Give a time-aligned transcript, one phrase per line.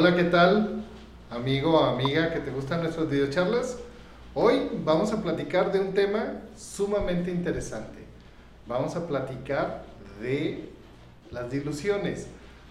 [0.00, 0.84] Hola, ¿qué tal?
[1.28, 3.78] Amigo o amiga que te gustan nuestras videocharlas.
[4.32, 8.06] Hoy vamos a platicar de un tema sumamente interesante.
[8.68, 9.82] Vamos a platicar
[10.20, 10.70] de
[11.32, 12.28] las diluciones.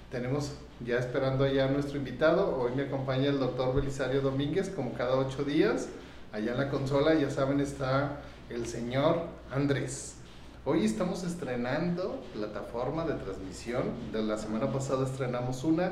[0.09, 2.57] Tenemos ya esperando allá a nuestro invitado.
[2.61, 5.89] Hoy me acompaña el doctor Belisario Domínguez, como cada ocho días.
[6.31, 10.15] Allá en la consola, ya saben, está el señor Andrés.
[10.63, 13.83] Hoy estamos estrenando plataforma de transmisión.
[14.13, 15.91] De la semana pasada estrenamos una.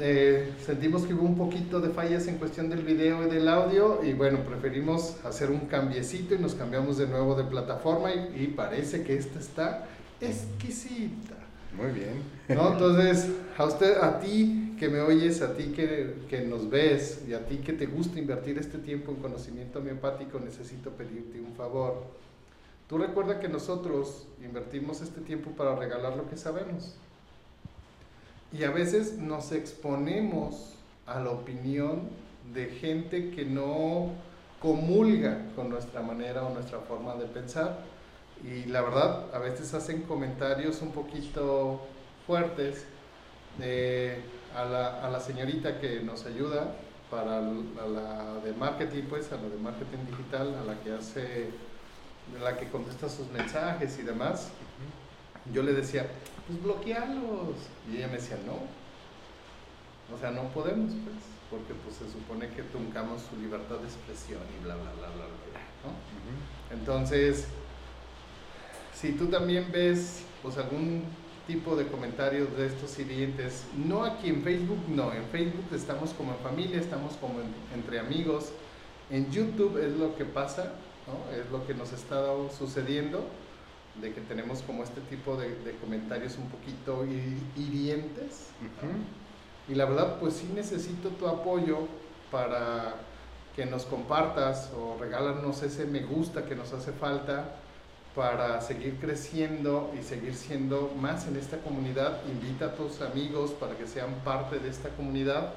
[0.00, 4.00] Eh, sentimos que hubo un poquito de fallas en cuestión del video y del audio
[4.02, 9.02] y bueno, preferimos hacer un cambiecito y nos cambiamos de nuevo de plataforma y, parece
[9.02, 9.86] que esta está
[10.20, 11.34] exquisita.
[11.76, 12.22] Muy bien.
[12.48, 17.34] Entonces, a usted, a ti que me oyes, a ti que, que, nos ves y
[17.34, 22.16] a ti que te gusta invertir este tiempo en conocimiento homeopático, necesito pedirte un favor
[22.88, 26.94] Tú recuerda que nosotros invertimos este tiempo para regalar lo que sabemos.
[28.52, 30.74] Y a veces nos exponemos
[31.06, 32.08] a la opinión
[32.54, 34.10] de gente que no
[34.60, 37.78] comulga con nuestra manera o nuestra forma de pensar.
[38.44, 41.80] Y la verdad, a veces hacen comentarios un poquito
[42.26, 42.84] fuertes
[44.54, 46.74] a, la, a, la, señorita que nos ayuda
[47.10, 51.50] para la de marketing, pues a la de marketing digital, a la que hace
[52.42, 54.48] la que contesta sus mensajes y demás,
[55.52, 56.06] yo le decía,
[56.46, 57.56] pues bloquealos.
[57.90, 58.58] Y ella me decía, no.
[60.14, 61.16] O sea, no podemos, pues,
[61.50, 65.26] porque pues se supone que truncamos su libertad de expresión y bla, bla, bla, bla,
[65.26, 66.76] bla, ¿no?
[66.76, 67.46] Entonces,
[68.94, 71.04] si tú también ves, pues, algún
[71.46, 76.32] tipo de comentarios de estos siguientes, no aquí en Facebook, no, en Facebook estamos como
[76.32, 77.34] en familia, estamos como
[77.74, 78.50] entre amigos,
[79.10, 80.72] en YouTube es lo que pasa,
[81.32, 82.24] es lo que nos está
[82.56, 83.24] sucediendo,
[84.00, 87.04] de que tenemos como este tipo de, comentarios un poquito
[87.56, 88.48] hirientes.
[89.68, 91.88] Y la verdad, pues sí necesito tu apoyo
[92.30, 92.94] para
[93.54, 97.56] que nos compartas o regálanos ese me gusta que nos hace falta
[98.14, 102.20] para seguir creciendo y seguir siendo más en esta comunidad.
[102.26, 105.52] Invita a tus amigos para que sean parte de esta comunidad,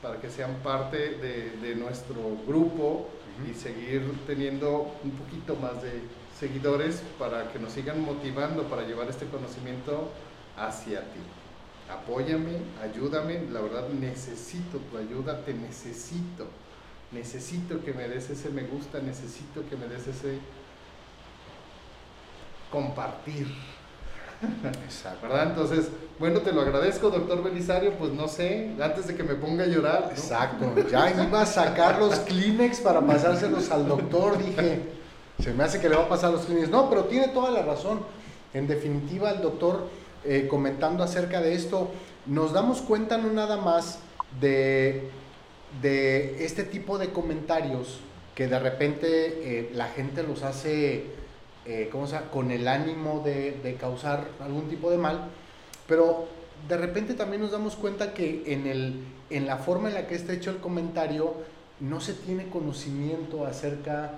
[0.00, 3.08] para que sean parte de, de nuestro grupo
[3.48, 6.02] y seguir teniendo un poquito más de
[6.38, 10.10] seguidores para que nos sigan motivando para llevar este conocimiento
[10.56, 11.20] hacia ti.
[11.92, 16.46] Apóyame, ayúdame, la verdad necesito tu ayuda, te necesito.
[17.12, 20.38] Necesito que me des ese me gusta, necesito que me des ese
[22.70, 23.46] compartir.
[24.84, 25.28] Exacto.
[25.28, 25.50] ¿Verdad?
[25.50, 29.64] Entonces, bueno, te lo agradezco, doctor Belisario, pues no sé, antes de que me ponga
[29.64, 30.08] a llorar.
[30.10, 34.82] Exacto, ya iba a sacar los Kleenex para pasárselos al doctor, dije,
[35.44, 36.70] se me hace que le va a pasar los Kleenex.
[36.70, 38.00] No, pero tiene toda la razón.
[38.54, 39.88] En definitiva, el doctor
[40.24, 41.90] eh, comentando acerca de esto,
[42.26, 43.98] nos damos cuenta no nada más
[44.40, 45.10] de,
[45.82, 48.00] de este tipo de comentarios
[48.34, 51.04] que de repente eh, la gente los hace,
[51.66, 52.18] eh, ¿cómo se?
[52.32, 55.28] Con el ánimo de, de causar algún tipo de mal
[55.86, 56.26] pero
[56.68, 60.14] de repente también nos damos cuenta que en, el, en la forma en la que
[60.14, 61.34] está hecho el comentario
[61.80, 64.12] no se tiene conocimiento acerca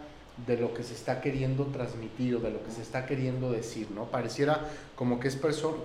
[0.47, 3.91] de lo que se está queriendo transmitir o de lo que se está queriendo decir,
[3.91, 4.05] ¿no?
[4.05, 5.37] Pareciera como que es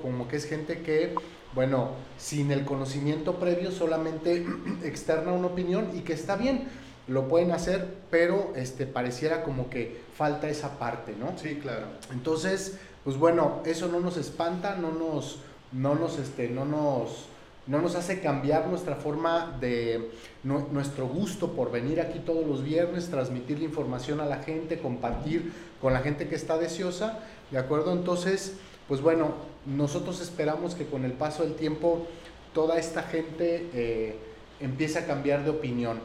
[0.02, 1.16] como que es gente que,
[1.54, 4.46] bueno, sin el conocimiento previo solamente
[4.84, 6.68] externa una opinión y que está bien,
[7.08, 11.38] lo pueden hacer, pero este pareciera como que falta esa parte, ¿no?
[11.38, 11.88] Sí, claro.
[12.12, 15.40] Entonces, pues bueno, eso no nos espanta, no nos
[15.72, 17.28] no nos, este, no nos,
[17.68, 20.10] no nos hace cambiar nuestra forma de,
[20.44, 25.54] nuestro gusto por venir aquí todos los viernes, transmitir la información a la gente, compartir
[25.80, 27.20] con la gente que está deseosa,
[27.52, 27.94] ¿de acuerdo?
[27.94, 28.58] Entonces,
[28.88, 29.34] pues bueno,
[29.66, 32.08] nosotros esperamos que con el paso del tiempo
[32.54, 34.16] toda esta gente eh,
[34.60, 36.00] empiece a cambiar de opinión.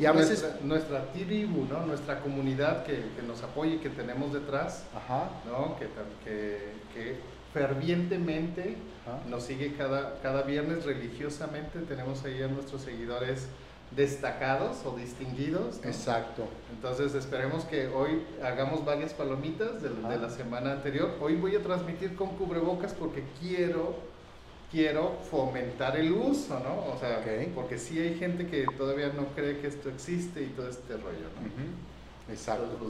[0.00, 0.44] Y a veces...
[0.64, 1.84] Nuestra, tribu, ¿no?
[1.86, 4.84] Nuestra comunidad que, nos apoya y que tenemos detrás,
[5.46, 5.76] ¿no?
[5.76, 5.86] Que,
[6.24, 6.58] que,
[6.94, 7.16] que
[7.52, 8.76] fervientemente
[9.28, 11.80] nos sigue cada, cada viernes religiosamente.
[11.80, 13.48] Tenemos ahí a nuestros seguidores
[13.96, 15.80] destacados o distinguidos.
[15.84, 16.44] Exacto.
[16.74, 21.16] Entonces esperemos que hoy hagamos varias palomitas de, la semana anterior.
[21.20, 23.94] Hoy voy a transmitir con cubrebocas porque quiero,
[24.70, 26.92] quiero fomentar el uso, ¿no?
[26.94, 27.22] O sea,
[27.54, 31.28] porque sí hay gente que todavía no cree que esto existe y todo este rollo,
[31.40, 31.92] ¿no?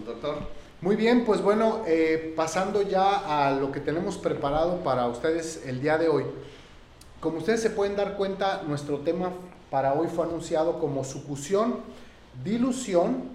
[0.04, 0.36] Doctor.
[0.80, 5.80] Muy bien, pues bueno, eh, pasando ya a lo que tenemos preparado para ustedes el
[5.80, 6.24] día de hoy.
[7.20, 9.30] Como ustedes se pueden dar cuenta, nuestro tema
[9.70, 11.76] para hoy fue anunciado como sucusión,
[12.42, 13.30] dilución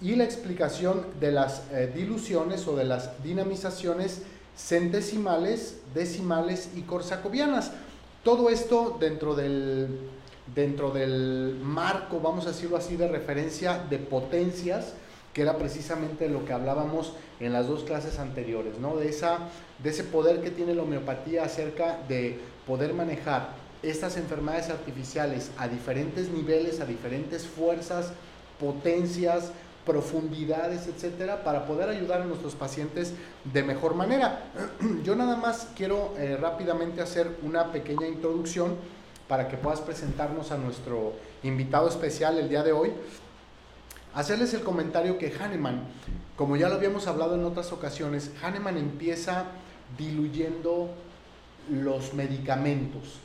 [0.00, 4.22] y la explicación de las eh, diluciones o de las dinamizaciones
[4.56, 7.70] centesimales, decimales y corsacovianas.
[8.24, 10.10] Todo esto dentro del
[10.54, 14.94] dentro del marco, vamos a decirlo así, de referencia de potencias,
[15.38, 18.96] que era precisamente lo que hablábamos en las dos clases anteriores, ¿no?
[18.96, 19.38] De, esa,
[19.80, 23.50] de ese poder que tiene la homeopatía acerca de poder manejar
[23.84, 28.10] estas enfermedades artificiales a diferentes niveles, a diferentes fuerzas,
[28.58, 29.52] potencias,
[29.86, 33.12] profundidades, etcétera, para poder ayudar a nuestros pacientes
[33.44, 34.42] de mejor manera.
[35.04, 38.74] Yo nada más quiero eh, rápidamente hacer una pequeña introducción
[39.28, 41.12] para que puedas presentarnos a nuestro
[41.44, 42.92] invitado especial el día de hoy.
[44.14, 45.82] Hacerles el comentario que Hahnemann,
[46.36, 49.46] como ya lo habíamos hablado en otras ocasiones, Hahnemann empieza
[49.96, 50.90] diluyendo
[51.70, 53.20] los medicamentos.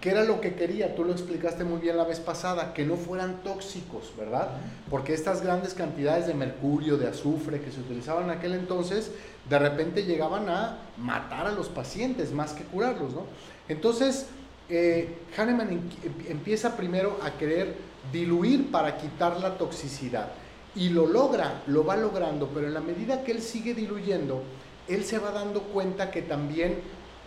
[0.00, 0.94] ¿Qué era lo que quería?
[0.94, 4.48] Tú lo explicaste muy bien la vez pasada, que no fueran tóxicos, ¿verdad?
[4.90, 9.12] Porque estas grandes cantidades de mercurio, de azufre que se utilizaban en aquel entonces,
[9.48, 13.26] de repente llegaban a matar a los pacientes más que curarlos, ¿no?
[13.68, 14.26] Entonces,
[14.68, 15.80] eh, Hahnemann em,
[16.28, 17.76] empieza primero a querer
[18.12, 20.28] diluir para quitar la toxicidad.
[20.74, 24.42] Y lo logra, lo va logrando, pero en la medida que él sigue diluyendo,
[24.88, 26.80] él se va dando cuenta que también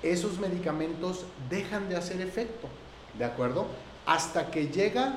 [0.04, 2.68] esos medicamentos dejan de hacer efecto,
[3.18, 3.66] ¿de acuerdo?
[4.06, 5.16] Hasta que llega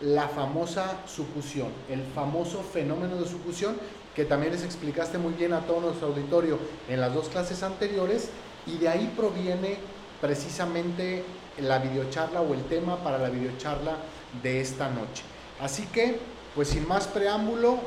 [0.00, 3.76] la famosa sucusión, el famoso fenómeno de sucusión
[4.14, 6.58] que también les explicaste muy bien a todo nuestro auditorio
[6.88, 8.30] en las dos clases anteriores
[8.66, 9.76] y de ahí proviene
[10.20, 11.24] precisamente
[11.60, 13.96] la videocharla o el tema para la videocharla
[14.42, 15.22] de esta noche.
[15.60, 16.18] Así que,
[16.54, 17.78] pues sin más preámbulo,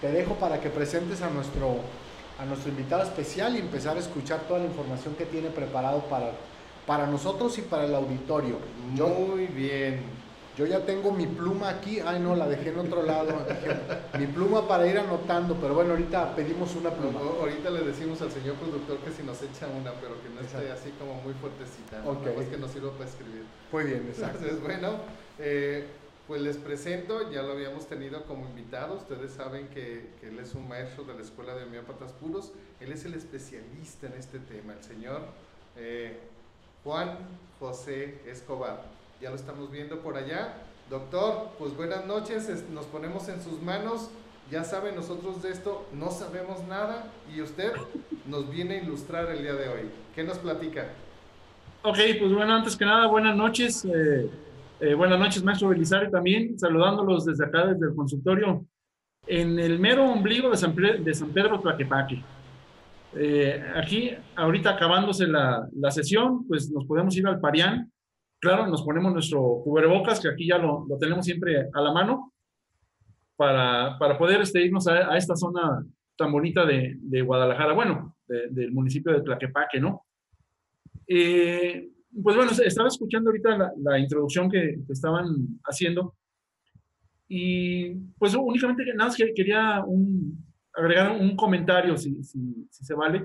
[0.00, 1.76] te dejo para que presentes a nuestro
[2.38, 6.32] a nuestro invitado especial y empezar a escuchar toda la información que tiene preparado para,
[6.86, 8.58] para nosotros y para el auditorio.
[8.90, 10.00] Muy bien.
[10.56, 13.46] Yo ya tengo mi pluma aquí, ay no, la dejé en otro lado,
[14.18, 17.20] mi pluma para ir anotando, pero bueno, ahorita pedimos una pluma.
[17.20, 20.70] ahorita le decimos al señor productor que si nos echa una, pero que no esté
[20.70, 22.20] así como muy fuertecita, ¿no?
[22.22, 23.44] que nos sirva para escribir.
[23.72, 24.38] Muy bien, exacto.
[24.40, 24.98] Entonces, bueno,
[25.38, 25.86] eh,
[26.26, 30.68] pues les presento, ya lo habíamos tenido como invitado, ustedes saben que, él es un
[30.68, 34.84] maestro de la Escuela de Homeópatas Puros, él es el especialista en este tema, el
[34.84, 35.22] señor
[35.76, 36.18] eh,
[36.84, 37.18] Juan
[37.58, 39.01] José Escobar.
[39.22, 40.54] Ya lo estamos viendo por allá.
[40.90, 44.10] Doctor, pues buenas noches, nos ponemos en sus manos,
[44.50, 47.70] ya saben nosotros de esto, no sabemos nada y usted
[48.26, 49.90] nos viene a ilustrar el día de hoy.
[50.12, 50.88] ¿Qué nos platica?
[51.82, 53.84] Ok, pues bueno, antes que nada, buenas noches.
[53.84, 54.28] Eh,
[54.80, 58.66] eh, buenas noches, maestro Belisario, también saludándolos desde acá, desde el consultorio,
[59.28, 62.20] en el mero ombligo de San, de San Pedro Tlaquepaque.
[63.14, 67.91] Eh, aquí, ahorita acabándose la, la, sesión, pues nos podemos ir al Parián.
[68.42, 72.32] Claro, nos ponemos nuestro cubrebocas, que aquí ya lo, lo tenemos siempre a la mano,
[73.36, 75.86] para, para poder este, irnos a, esta zona
[76.16, 80.06] tan bonita de, de Guadalajara, bueno, del municipio de Tlaquepaque, ¿no?
[81.06, 81.88] Eh,
[82.20, 86.16] pues bueno, estaba escuchando ahorita la, introducción que, estaban haciendo
[87.28, 89.84] y pues únicamente nada más quería
[90.74, 92.20] agregar un comentario, si,
[92.70, 93.24] se vale,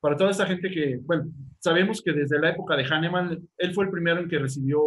[0.00, 3.84] para toda esta gente que, bueno, sabemos que desde la época de Hahnemann, él fue
[3.84, 4.80] el primero en que recibió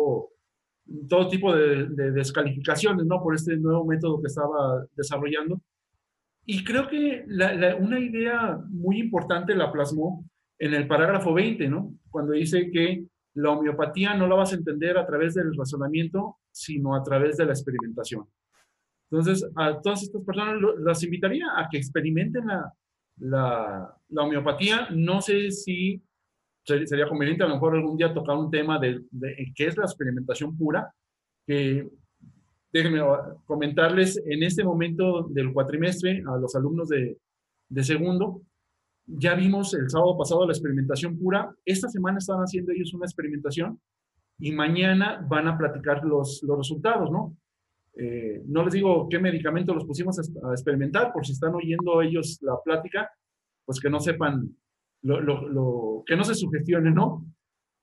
[1.08, 3.22] todo tipo de, descalificaciones, ¿no?
[3.22, 5.62] Por este nuevo método que estaba desarrollando.
[6.46, 7.26] Y creo que
[7.80, 10.26] una idea muy importante la plasmó
[10.60, 11.94] en el parágrafo 20, ¿no?
[12.10, 13.06] Cuando dice que
[13.36, 17.46] la homeopatía no la vas a entender a través del razonamiento, sino a través de
[17.46, 18.26] la experimentación.
[19.10, 22.74] Entonces, a todas estas personas las invitaría a que experimenten la,
[23.18, 24.90] la, homeopatía.
[24.92, 26.02] No sé si
[26.66, 29.04] sería conveniente a lo mejor algún día tocar un tema de,
[29.56, 30.94] qué es la experimentación pura,
[31.46, 31.90] que
[32.72, 33.02] déjenme
[33.46, 37.18] comentarles en este momento del cuatrimestre a los alumnos de,
[37.70, 38.42] de segundo,
[39.06, 41.54] ya vimos el sábado pasado la experimentación pura.
[41.66, 43.80] Esta semana están haciendo ellos una experimentación
[44.40, 47.36] y mañana van a platicar los, los resultados, ¿no?
[47.96, 52.40] Eh, no les digo qué medicamento los pusimos a, experimentar, por si están oyendo ellos
[52.42, 53.10] la plática,
[53.66, 54.50] pues que no sepan,
[55.04, 57.26] lo, que no se sugestionen, ¿no?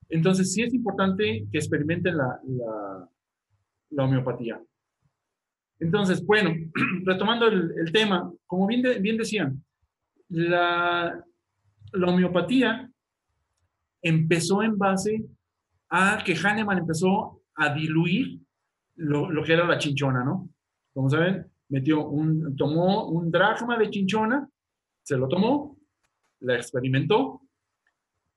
[0.09, 3.09] Entonces sí es importante que experimenten la, la,
[3.91, 4.61] la homeopatía.
[5.81, 6.51] Entonces, bueno,
[7.05, 9.65] retomando el, tema, como bien, bien decían,
[10.29, 11.25] la,
[11.93, 12.89] homeopatía
[14.03, 15.25] empezó en base
[15.89, 18.41] a que Hahnemann empezó a diluir
[19.01, 20.49] lo, que era la chinchona, ¿no?
[20.93, 24.49] Como saben, metió un, tomó un dracma de chinchona,
[25.03, 25.79] se lo tomó,
[26.41, 27.43] la experimentó,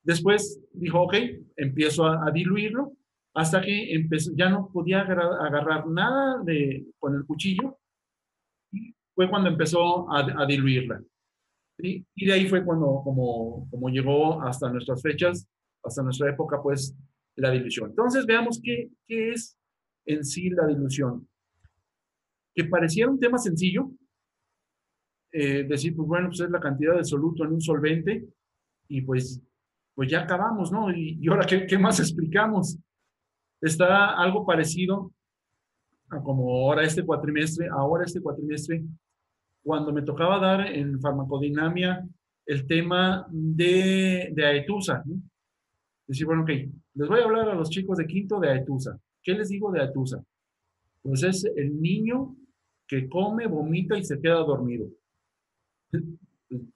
[0.04, 1.16] después dijo, ok,
[1.58, 2.94] empiezo a, diluirlo,
[3.34, 6.44] hasta que empezó, ya no podía agarrar, nada
[7.00, 7.78] con el cuchillo,
[9.16, 11.02] fue cuando empezó a diluirla.
[11.78, 15.48] Y de ahí fue cuando, como, como llegó hasta nuestras fechas,
[15.84, 16.96] hasta nuestra época, pues,
[17.36, 17.90] la división.
[17.90, 19.58] Entonces, veamos qué, qué es
[20.06, 21.28] en sí la dilución?
[22.54, 23.92] Que pareciera un tema sencillo,
[25.32, 28.26] eh, decir, pues bueno, pues es la cantidad de soluto en un solvente
[28.88, 29.42] y pues,
[29.96, 30.92] pues ya acabamos, ¿no?
[30.92, 32.78] Y, ahora, ¿qué, ¿qué, más explicamos?
[33.60, 35.12] Está algo parecido
[36.10, 38.84] a como ahora este cuatrimestre, ahora este cuatrimestre,
[39.64, 42.06] cuando me tocaba dar en farmacodinamia
[42.46, 45.02] el tema de, de Aetusa.
[45.06, 45.16] ¿no?
[46.06, 49.00] Decir, bueno, ok, les voy a hablar a los chicos de quinto de Aetusa.
[49.24, 50.24] ¿Qué les digo de Aetusa?
[51.02, 52.36] Pues es el niño
[52.88, 54.88] que come, vomita y se queda dormido.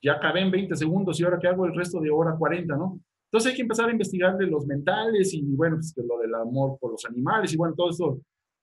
[0.01, 2.99] Ya acabé en 20 segundos y ahora qué hago el resto de hora 40, ¿no?
[3.25, 6.79] Entonces hay que empezar a investigar de los mentales y bueno, pues lo del amor
[6.79, 8.19] por los animales y bueno, todo esto,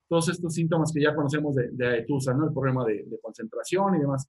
[0.09, 2.47] todos estos síntomas que ya conocemos de, de Aetusa, ¿no?
[2.47, 4.27] El problema de, de, concentración y demás.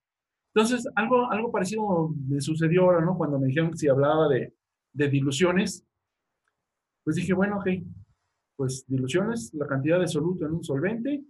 [0.54, 3.16] Entonces, algo, algo parecido me sucedió ahora, ¿no?
[3.16, 4.54] Cuando me dijeron que si hablaba de,
[4.92, 5.84] de diluciones,
[7.02, 7.66] pues dije, bueno, ok,
[8.56, 11.22] pues diluciones, la cantidad de soluto en un solvente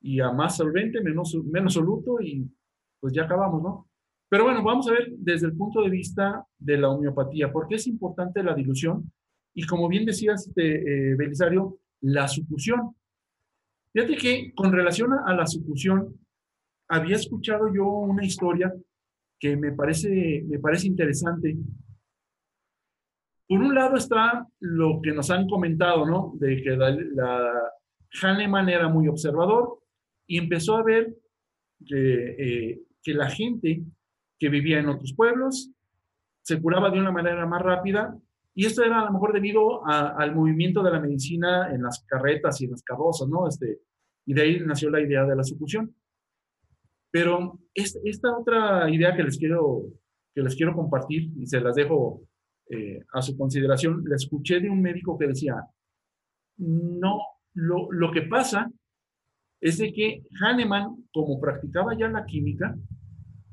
[0.00, 2.50] y a más solvente, menos, menos soluto y
[3.00, 3.88] pues ya acabamos, ¿no?
[4.28, 7.74] Pero bueno, vamos a ver desde el punto de vista de la homeopatía, ¿por qué
[7.74, 9.12] es importante la dilución?
[9.54, 12.96] Y como bien decías, este, eh, Belisario, la sucusión.
[13.92, 16.18] Fíjate que con relación a la sucusión,
[16.88, 18.72] había escuchado yo una historia
[19.38, 21.56] que me parece, me parece interesante.
[23.52, 26.32] Por un lado está lo que nos han comentado, ¿no?
[26.36, 27.52] De que la,
[28.22, 29.78] Hahnemann era muy observador
[30.26, 31.14] y empezó a ver
[31.86, 33.82] que, eh, que la gente
[34.38, 35.70] que vivía en otros pueblos,
[36.40, 38.16] se curaba de una manera más rápida
[38.54, 42.06] y esto era a lo mejor debido a, al movimiento de la medicina en las
[42.08, 43.46] carretas y en las carrozas, ¿no?
[43.46, 43.80] Este,
[44.24, 45.94] y de ahí nació la idea de la sucusión.
[47.10, 49.82] Pero esta otra idea que les quiero,
[50.34, 52.22] que les quiero compartir y se las dejo
[52.74, 55.62] eh, a su consideración, la escuché de un médico que decía,
[56.56, 57.20] no,
[57.52, 58.72] lo, lo que pasa
[59.60, 62.74] es de que Hahnemann, como practicaba ya la química,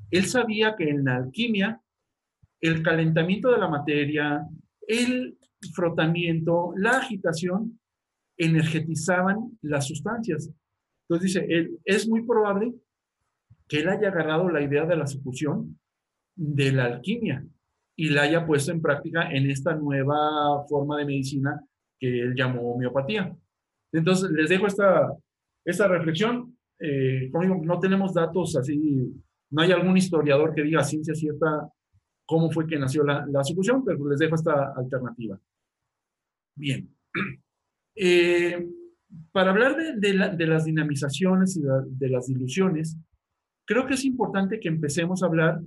[0.09, 1.81] él sabía que en la alquimia,
[2.61, 4.47] el calentamiento de la materia,
[4.87, 5.37] el
[5.73, 7.77] frotamiento, la agitación,
[8.37, 10.49] energetizaban las sustancias.
[11.09, 12.73] Entonces dice, él, es muy probable
[13.67, 15.77] que él haya agarrado la idea de la sucusión
[16.37, 17.45] de la alquimia
[17.99, 21.61] y la haya puesto en práctica en esta nueva forma de medicina
[21.99, 23.35] que él llamó homeopatía.
[23.91, 25.11] Entonces, les dejo esta,
[25.65, 26.57] esta reflexión.
[26.79, 29.13] Eh, como no tenemos datos así
[29.51, 31.69] no hay algún historiador que diga ciencia cierta
[32.25, 35.37] cómo fue que nació la, la sucusión, pero les dejo esta alternativa.
[36.55, 36.89] Bien.
[38.01, 38.65] Eh,
[39.33, 42.95] para hablar de, de, las dinamizaciones y de, las diluciones,
[43.67, 45.59] creo que es importante que empecemos a hablar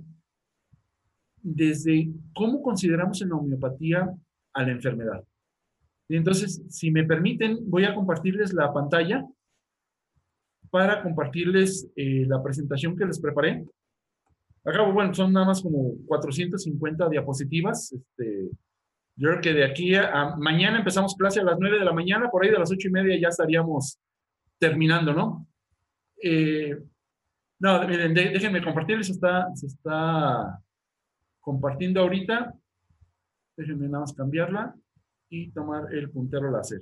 [1.43, 4.09] desde cómo consideramos en la homeopatía
[4.53, 5.23] a la enfermedad.
[6.09, 9.25] Entonces, si me permiten, voy a compartirles la pantalla
[10.69, 13.65] para compartirles eh, la presentación que les preparé.
[14.65, 17.91] Acabo, bueno, son nada más como 450 diapositivas.
[17.91, 18.49] Este,
[19.15, 22.29] yo creo que de aquí a, mañana empezamos clase a las 9 de la mañana,
[22.29, 23.99] por ahí de las 8 y media ya estaríamos
[24.57, 25.47] terminando, ¿no?
[26.21, 26.77] Eh,
[27.59, 30.59] no, miren, déjenme compartirles, está, se está
[31.43, 32.55] compartiendo ahorita.
[33.55, 34.73] Déjenme nada más cambiarla
[35.29, 36.81] y tomar el puntero láser.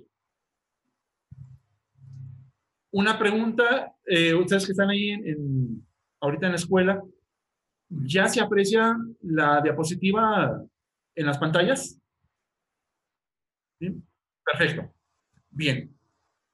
[2.92, 5.86] Una pregunta, eh, ustedes que están ahí en,
[6.22, 7.02] ahorita en la escuela,
[7.90, 10.64] ¿ya se aprecia la diapositiva
[11.16, 12.00] en las pantallas?
[14.46, 14.94] Perfecto.
[15.50, 15.94] Bien.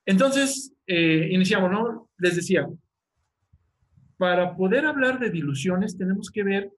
[0.05, 2.09] Entonces, eh, iniciamos, ¿no?
[2.17, 2.67] Les decía,
[4.17, 6.71] para poder hablar de diluciones tenemos que ver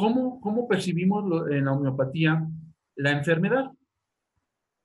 [0.00, 2.46] cómo, percibimos en la homeopatía
[2.96, 3.70] la enfermedad.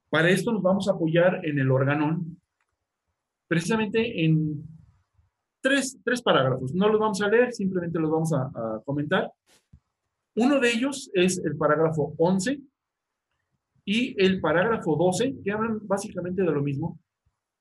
[0.09, 2.39] Para esto nos vamos a apoyar en el organón
[3.47, 4.63] precisamente en
[5.61, 6.73] tres, tres parágrafos.
[6.73, 9.31] No los vamos a leer, simplemente los vamos a, a comentar.
[10.35, 12.61] Uno de ellos es el parágrafo 11
[13.85, 16.99] y el parágrafo 12, que hablan básicamente de lo mismo,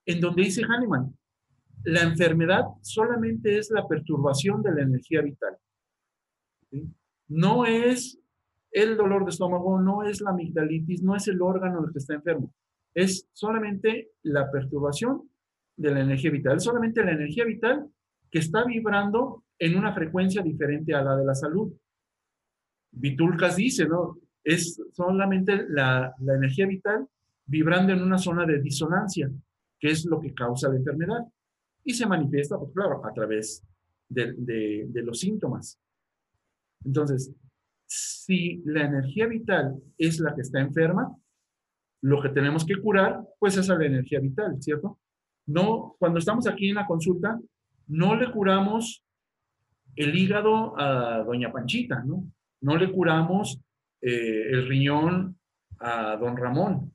[0.06, 1.16] en donde dice Hahnemann,
[1.84, 5.56] la enfermedad solamente es la perturbación de la energía vital.
[6.70, 6.82] ¿sí?
[7.28, 8.20] No es
[8.74, 12.14] el dolor de estómago, no es la amigdalitis, no es el órgano el que está
[12.14, 12.52] enfermo,
[12.92, 15.30] es solamente la perturbación
[15.76, 17.88] de la energía vital, es solamente la energía vital
[18.30, 21.72] que está vibrando en una frecuencia diferente a la de la salud.
[22.90, 24.18] Vitulcas dice, ¿no?
[24.42, 27.06] Es solamente la, energía vital
[27.46, 29.30] vibrando en una zona de disonancia,
[29.78, 31.20] que es lo que causa la enfermedad.
[31.84, 33.64] Y se manifiesta, pues claro, a través
[34.08, 35.78] de los síntomas.
[36.84, 37.34] Entonces,
[37.86, 41.14] si la energía vital es la que está enferma,
[42.02, 44.98] lo que tenemos que curar, pues es a la energía vital, ¿cierto?
[45.46, 47.38] no, cuando estamos aquí en la consulta,
[47.86, 49.04] no le curamos
[49.96, 52.26] el hígado a doña Panchita, ¿no?
[52.60, 53.60] No le curamos
[54.00, 55.38] eh, el riñón
[55.78, 56.92] a don Ramón.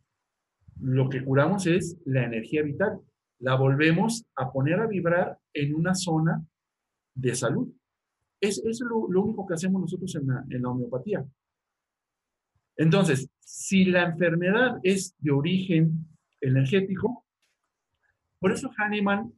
[0.82, 3.00] Lo que curamos es la energía vital.
[3.40, 6.44] La volvemos a poner a vibrar en una zona
[7.14, 7.70] de salud.
[8.42, 11.26] Es, es lo, único que hacemos nosotros en la, en la homeopatía.
[12.78, 16.08] Entonces, si la enfermedad es de origen
[16.40, 17.26] energético,
[18.40, 19.34] por eso Hahnemann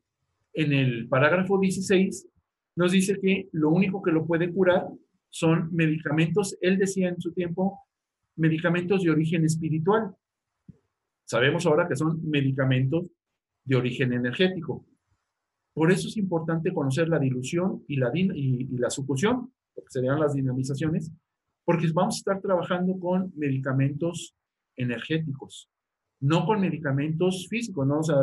[0.53, 2.27] en el parágrafo 16
[2.75, 4.88] nos dice que lo único que lo puede curar
[5.29, 7.79] son medicamentos, él decía en su tiempo,
[8.36, 10.13] medicamentos de origen espiritual.
[11.25, 13.05] Sabemos ahora que son medicamentos
[13.63, 14.86] de origen energético.
[15.74, 20.34] Por eso es importante conocer la dilución y la, y, la sucusión, que serían las
[20.34, 21.12] dinamizaciones,
[21.63, 24.36] porque vamos a estar trabajando con medicamentos
[24.75, 25.70] energéticos,
[26.20, 28.00] no con medicamentos físicos, ¿no?
[28.00, 28.18] O sea,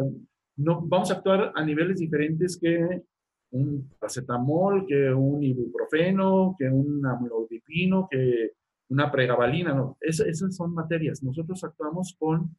[0.57, 3.03] no, vamos a actuar a niveles diferentes que
[3.51, 8.53] un paracetamol, que un ibuprofeno, que un amlodipino, que
[8.91, 9.97] una pregabalina, no.
[10.01, 11.23] esas son materias.
[11.23, 12.55] Nosotros actuamos con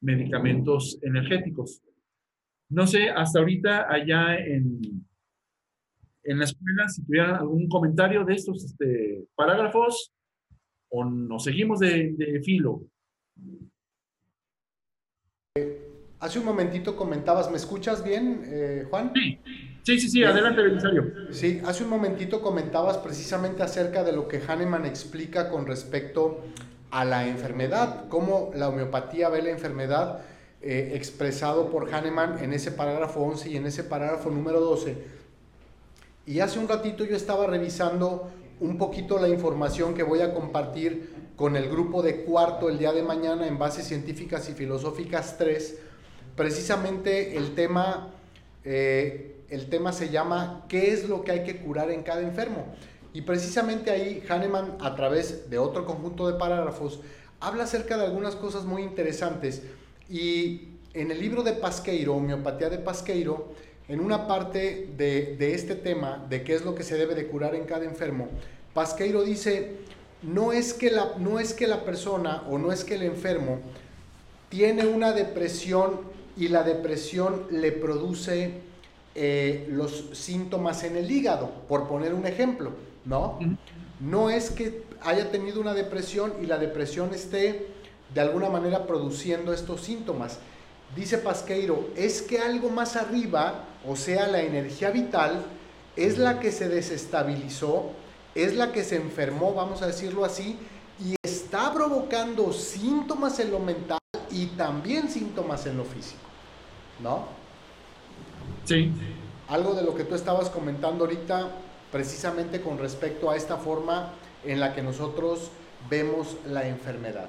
[0.00, 1.82] medicamentos energéticos.
[2.70, 4.80] No sé, hasta ahorita allá en,
[6.24, 10.12] en la escuela, si tuvieran algún comentario de estos este, parágrafos,
[10.88, 12.82] o nos seguimos de, de filo.
[16.20, 19.12] Hace un momentito comentabas, ¿me escuchas bien, eh, Juan?
[19.14, 19.38] Sí,
[19.82, 21.32] sí, sí, sí adelante, Belisario.
[21.32, 26.40] Sí, hace un momentito comentabas precisamente acerca de lo que Hahnemann explica con respecto
[26.90, 30.22] a la enfermedad, cómo la homeopatía ve la enfermedad
[30.64, 34.96] eh, expresado por Hahnemann en ese parágrafo 11 y en ese parágrafo número 12.
[36.26, 41.12] Y hace un ratito yo estaba revisando un poquito la información que voy a compartir
[41.36, 45.78] con el grupo de cuarto el día de mañana en Bases Científicas y Filosóficas 3
[46.36, 48.10] precisamente el tema,
[48.64, 52.66] eh, el tema se llama ¿qué es lo que hay que curar en cada enfermo?
[53.12, 57.00] Y precisamente ahí Hahnemann, a través de otro conjunto de parágrafos,
[57.40, 59.62] habla acerca de algunas cosas muy interesantes.
[60.08, 63.52] Y en el libro de Pasqueiro, Homeopatía de Pasqueiro,
[63.88, 67.26] en una parte de, de, este tema, de qué es lo que se debe de
[67.26, 68.28] curar en cada enfermo,
[68.72, 69.76] Pasqueiro dice,
[70.22, 73.60] no es que la, no es que la persona o no es que el enfermo
[74.48, 76.00] tiene una depresión
[76.36, 78.52] y la depresión le produce
[79.14, 82.72] eh, los síntomas en el hígado, por poner un ejemplo,
[83.04, 83.38] ¿no?
[84.00, 87.73] No es que haya tenido una depresión y la depresión esté
[88.14, 90.38] de alguna manera produciendo estos síntomas.
[90.94, 95.44] Dice Pasqueiro, es que algo más arriba, o sea, la energía vital,
[95.96, 97.90] es la que se desestabilizó,
[98.34, 100.58] es la que se enfermó, vamos a decirlo así,
[101.04, 103.98] y está provocando síntomas en lo mental
[104.30, 106.24] y también síntomas en lo físico.
[107.00, 107.24] ¿no?
[108.64, 108.92] Sí.
[109.48, 111.50] Algo de lo que tú estabas comentando ahorita,
[111.92, 114.10] precisamente con respecto a esta forma
[114.44, 115.50] en la que nosotros
[115.88, 117.28] vemos la enfermedad.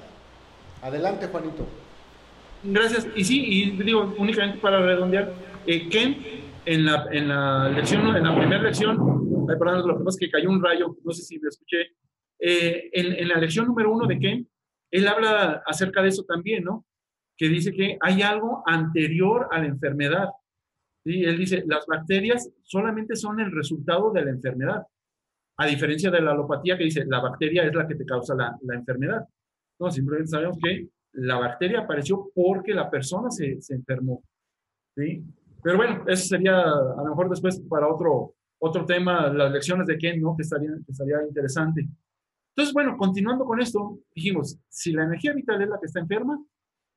[0.82, 1.66] Adelante, Juanito.
[2.62, 3.06] Gracias.
[3.14, 5.32] Y sí, y digo, únicamente para redondear,
[5.66, 6.16] eh, Ken,
[6.64, 8.98] en la, en la lección, en la primera lección,
[9.48, 11.92] ay, perdón, lo que pasa es que cayó un rayo, no sé si me escuché,
[12.38, 14.48] eh, en, en, la lección número uno de Ken,
[14.90, 16.84] él habla acerca de eso también, ¿no?
[17.36, 20.30] que dice que hay algo anterior a la enfermedad.
[21.04, 21.22] ¿sí?
[21.22, 24.82] Él dice, las bacterias solamente son el resultado de la enfermedad,
[25.58, 28.56] a diferencia de la alopatía que dice, la bacteria es la que te causa la,
[28.62, 29.26] la enfermedad.
[29.78, 34.22] No, simplemente sabemos que la bacteria apareció porque la persona se, se enfermó.
[34.96, 35.24] ¿sí?
[35.62, 39.98] Pero bueno, eso sería a lo mejor después para otro, otro tema, las lecciones de
[39.98, 40.36] Ken, ¿no?
[40.36, 41.88] Que estaría, que estaría interesante.
[42.54, 46.42] Entonces, bueno, continuando con esto, dijimos, si la energía vital es la que está enferma,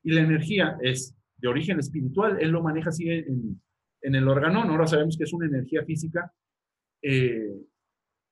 [0.03, 3.61] y la energía es de origen espiritual, él lo maneja así en,
[4.01, 6.31] en el órgano, ahora sabemos que es una energía física.
[7.01, 7.55] Eh,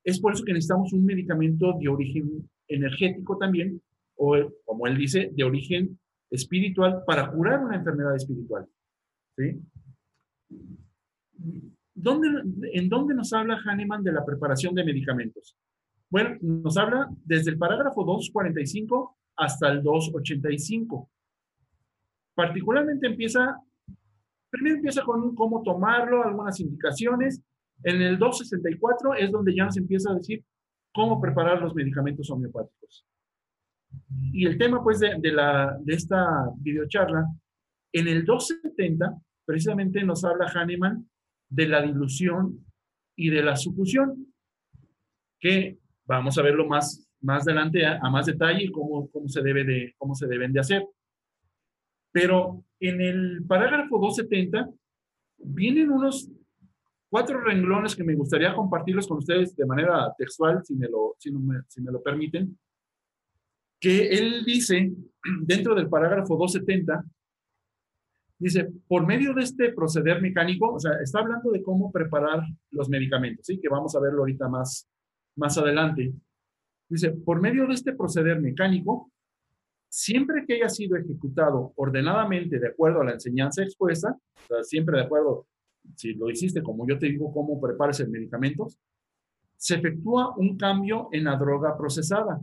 [0.03, 3.81] es por eso que necesitamos un medicamento de origen energético también,
[4.17, 5.99] o como él dice, de origen
[6.29, 8.67] espiritual para curar una enfermedad espiritual.
[9.37, 9.61] ¿sí?
[11.93, 12.27] ¿Dónde,
[12.73, 15.55] ¿En dónde nos habla Hahnemann de la preparación de medicamentos?
[16.09, 21.09] Bueno, nos habla desde el parágrafo 245 hasta el 285.
[22.35, 23.59] Particularmente empieza,
[24.49, 27.41] primero empieza con cómo tomarlo, algunas indicaciones.
[27.83, 30.43] En el 264 es donde ya nos empieza a decir
[30.93, 33.05] cómo preparar los medicamentos homeopáticos.
[34.31, 37.25] Y el tema, pues, de, la, de esta videocharla,
[37.93, 41.09] en el 270, precisamente nos habla Hahnemann
[41.49, 42.65] de la dilución
[43.15, 44.33] y de la sucusión,
[45.39, 49.95] que vamos a verlo más, más adelante a, más detalle cómo, cómo, se debe de,
[49.97, 50.85] cómo se deben de hacer.
[52.11, 54.69] Pero en el parágrafo 270
[55.37, 56.29] vienen unos
[57.09, 61.31] cuatro renglones que me gustaría compartirlos con ustedes de manera textual, si me lo, si
[61.31, 62.57] me, si me lo permiten,
[63.79, 64.93] que él dice
[65.41, 67.03] dentro del parágrafo 270,
[68.39, 72.89] dice, por medio de este proceder mecánico, o sea, está hablando de cómo preparar los
[72.89, 73.59] medicamentos, ¿sí?
[73.59, 74.87] Que vamos a verlo ahorita más,
[75.35, 76.13] más adelante.
[76.89, 79.11] Dice, por medio de este proceder mecánico,
[79.89, 84.97] siempre que haya sido ejecutado ordenadamente de acuerdo a la enseñanza expuesta, o sea, siempre
[84.97, 85.47] de acuerdo,
[85.95, 88.67] si lo hiciste como yo te digo, cómo prepares el medicamento,
[89.55, 92.39] se efectúa un cambio en la droga procesada,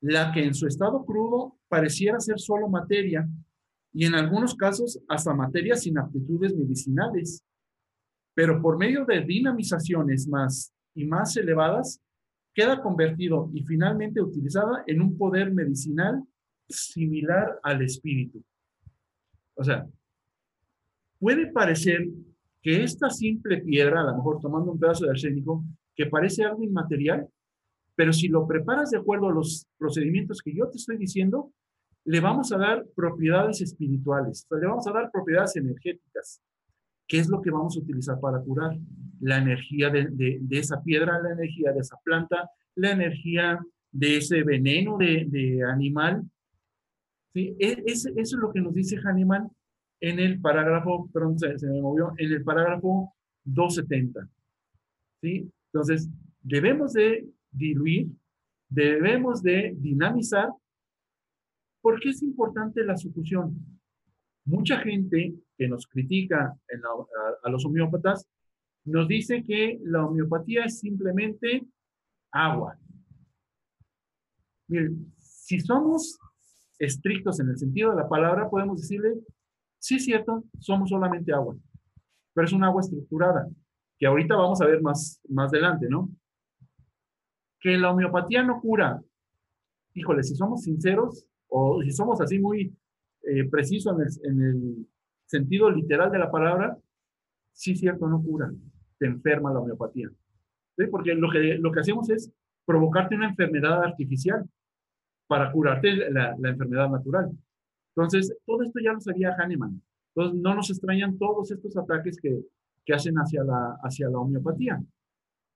[0.00, 3.28] la que en su estado crudo pareciera ser solo materia
[3.92, 7.42] y en algunos casos hasta materia sin aptitudes medicinales.
[8.34, 12.00] Pero por medio de dinamizaciones más y más elevadas,
[12.54, 16.22] queda convertido y finalmente utilizada en un poder medicinal
[16.68, 18.42] similar al espíritu.
[19.54, 19.86] O sea,
[21.18, 22.06] puede parecer
[22.62, 26.62] que esta simple piedra, a lo mejor tomando un pedazo de arsénico, que parece algo
[26.62, 27.28] inmaterial,
[27.96, 31.52] pero si lo preparas de acuerdo a los procedimientos que yo te estoy diciendo,
[32.04, 36.40] le vamos a dar propiedades espirituales, le vamos a dar propiedades energéticas.
[37.08, 38.76] ¿Qué es lo que vamos a utilizar para curar?
[39.20, 43.58] La energía de, esa piedra, la energía de esa planta, la energía
[43.90, 46.22] de ese veneno de, animal.
[47.32, 47.56] ¿Sí?
[47.58, 49.50] E, eso es lo que nos dice Hahnemann
[50.00, 54.28] en el parágrafo, perdón, se, me movió, en el parágrafo 270.
[55.22, 55.50] ¿Sí?
[55.72, 56.08] Entonces,
[56.42, 58.08] debemos de diluir,
[58.68, 60.50] debemos de dinamizar.
[61.80, 63.56] ¿Por qué es importante la sucusión?
[64.44, 66.56] Mucha gente que nos critica
[67.42, 68.28] a, los homeópatas
[68.84, 71.66] nos dice que la homeopatía es simplemente
[72.30, 72.78] agua.
[75.18, 76.18] Si somos
[76.78, 79.14] estrictos en el sentido de la palabra, podemos decirle,
[79.78, 81.56] sí, cierto, somos solamente agua,
[82.32, 83.48] pero es un agua estructurada,
[83.98, 86.10] que ahorita vamos a ver más, más adelante, ¿no?
[87.66, 89.02] Que la homeopatía no cura.
[89.92, 92.72] Híjole, si somos sinceros o si somos así muy
[93.24, 94.86] eh, precisos en el,
[95.24, 96.78] sentido literal de la palabra,
[97.52, 98.52] sí cierto, no cura,
[98.96, 100.08] te enferma la homeopatía.
[100.92, 102.30] Porque lo que, lo que hacemos es
[102.64, 104.48] provocarte una enfermedad artificial
[105.26, 107.32] para curarte la, enfermedad natural.
[107.96, 109.82] Entonces, todo esto ya lo sabía Hahnemann.
[110.14, 112.42] Entonces, no nos extrañan todos estos ataques que,
[112.84, 114.80] que hacen hacia la, hacia la homeopatía.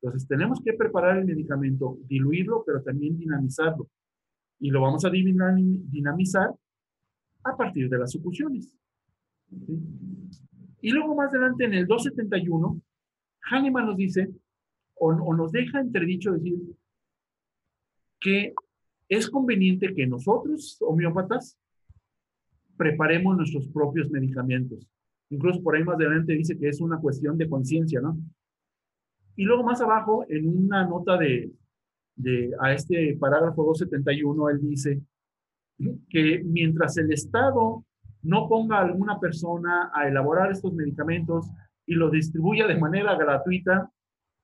[0.03, 3.89] Entonces, tenemos que preparar el medicamento, diluirlo, pero también dinamizarlo.
[4.59, 6.55] Y lo vamos a dinamizar
[7.45, 8.75] a partir de las sucusiones.
[10.81, 12.81] Y luego más adelante, en el 271,
[13.51, 14.31] Hahnemann nos dice,
[14.95, 16.59] o, o nos deja entredicho decir,
[18.19, 18.55] que
[19.09, 21.59] es conveniente que nosotros, homeópatas,
[22.77, 24.89] preparemos nuestros propios medicamentos.
[25.31, 28.19] Incluso por ahí más adelante dice que es una cuestión de conciencia, ¿no?
[29.37, 31.53] Y luego más abajo, en una nota de,
[32.17, 35.01] de, a este parágrafo 271, él dice
[36.09, 37.85] que mientras el Estado
[38.23, 41.51] no ponga a alguna persona a elaborar estos medicamentos
[41.87, 43.91] y los distribuya de manera gratuita,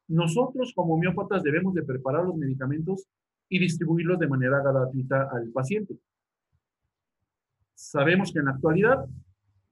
[0.09, 3.07] nosotros como homeópatas debemos de preparar los medicamentos
[3.49, 5.97] y distribuirlos de manera gratuita al paciente.
[7.75, 9.05] Sabemos que en la actualidad,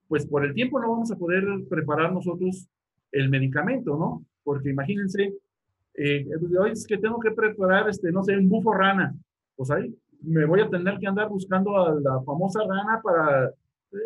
[0.09, 2.69] pues por el tiempo no vamos a poder preparar nosotros
[3.11, 4.25] el medicamento, ¿no?
[4.45, 5.35] Porque imagínense,
[5.95, 6.27] eh,
[6.71, 9.15] es que tengo que preparar, este, no sé, un bufo rana,
[9.57, 13.53] pues ahí me voy a tener que andar buscando a la famosa rana para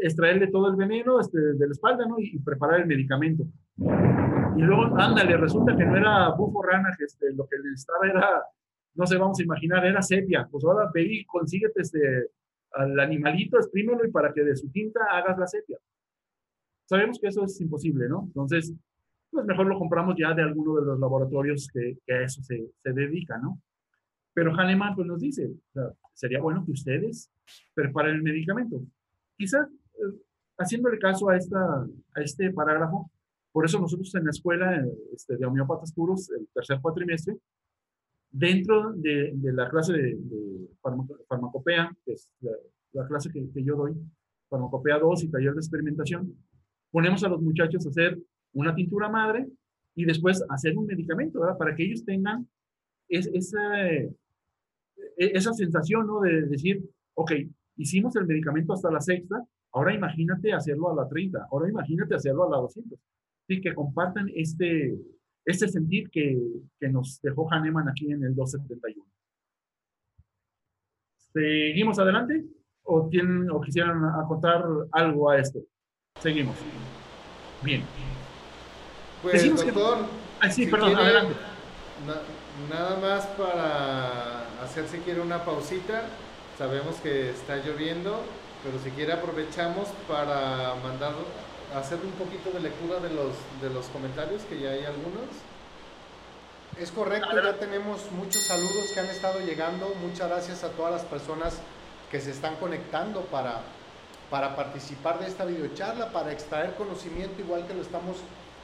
[0.03, 2.19] extraerle todo el veneno este, de la espalda, ¿no?
[2.19, 3.45] Y, preparar el medicamento.
[3.77, 8.07] Y luego, ándale, resulta que no era bufo rana, que este, lo que le estaba
[8.07, 8.43] era,
[8.95, 10.47] no sé, vamos a imaginar, era sepia.
[10.51, 12.29] Pues ahora ve y consíguete este,
[12.73, 15.79] al animalito, exprímelo y para que de su tinta hagas la sepia.
[16.85, 18.25] Sabemos que eso es imposible, ¿no?
[18.27, 18.75] Entonces,
[19.31, 22.93] pues mejor lo compramos ya de alguno de los laboratorios que, a eso se, se
[22.93, 23.61] dedica, ¿no?
[24.35, 25.51] Pero Hahnemann pues nos dice,
[26.15, 27.31] sería bueno que ustedes
[27.75, 28.81] preparen el medicamento.
[29.37, 30.21] Quizás eh,
[30.59, 31.83] haciéndole caso a, esta,
[32.15, 33.11] a este parágrafo,
[33.53, 37.37] por eso nosotros en la escuela este, de homeópatas puros, el tercer cuatrimestre,
[38.31, 40.69] dentro de, de la clase de, de
[41.27, 42.31] farmacopea, que es
[42.93, 43.95] la, clase que, que, yo doy,
[44.49, 46.37] farmacopea 2 y taller de experimentación,
[46.91, 48.19] ponemos a los muchachos a hacer
[48.53, 49.47] una tintura madre
[49.95, 51.59] y después hacer un medicamento, ¿verdad?
[51.59, 52.49] Para que ellos tengan
[53.09, 54.13] esa, e,
[55.17, 56.21] esa sensación, ¿no?
[56.21, 56.83] De decir,
[57.15, 57.33] ok,
[57.77, 62.45] hicimos el medicamento hasta la sexta, ahora imagínate hacerlo a la 30, ahora imagínate hacerlo
[62.47, 62.99] a la 200.
[63.49, 64.99] Sí, que compartan este,
[65.45, 66.39] este sentir que,
[66.79, 69.05] que nos dejó Hahnemann aquí en el 271.
[71.33, 72.45] ¿Seguimos adelante?
[72.83, 75.61] ¿O, tienen, o quisieran acotar algo a esto?
[76.21, 76.57] Seguimos.
[77.63, 77.83] Bien.
[79.23, 79.99] Pues, Decimos que- doctor,
[80.41, 81.35] Ah, sí, si perdón, quiere, adelante.
[82.07, 86.03] na- nada más para hacer si quiere una pausita.
[86.57, 88.21] Sabemos que está lloviendo,
[88.65, 91.13] pero si quiere aprovechamos para mandar,
[91.75, 95.29] hacer un poquito de lectura de los, de los comentarios, que ya hay algunos.
[96.79, 99.93] Es correcto, ya tenemos muchos saludos que han estado llegando.
[100.01, 101.55] Muchas gracias a todas las personas
[102.11, 103.63] que se están conectando para,
[104.31, 108.19] para participar de esta videocharla, para extraer conocimiento igual que lo estamos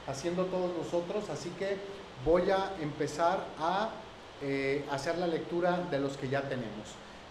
[0.07, 1.29] haciendo todos nosotros.
[1.29, 1.77] Así que
[2.23, 3.89] voy a empezar a
[4.41, 6.89] eh, hacer la lectura de los que ya tenemos.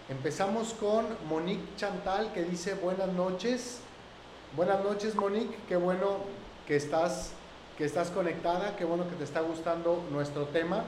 [0.09, 3.79] Empezamos con Monique Chantal que dice buenas noches.
[4.55, 6.17] Buenas noches Monique, qué bueno
[6.67, 7.31] que estás
[7.77, 10.85] que estás conectada, qué bueno que te está gustando nuestro tema.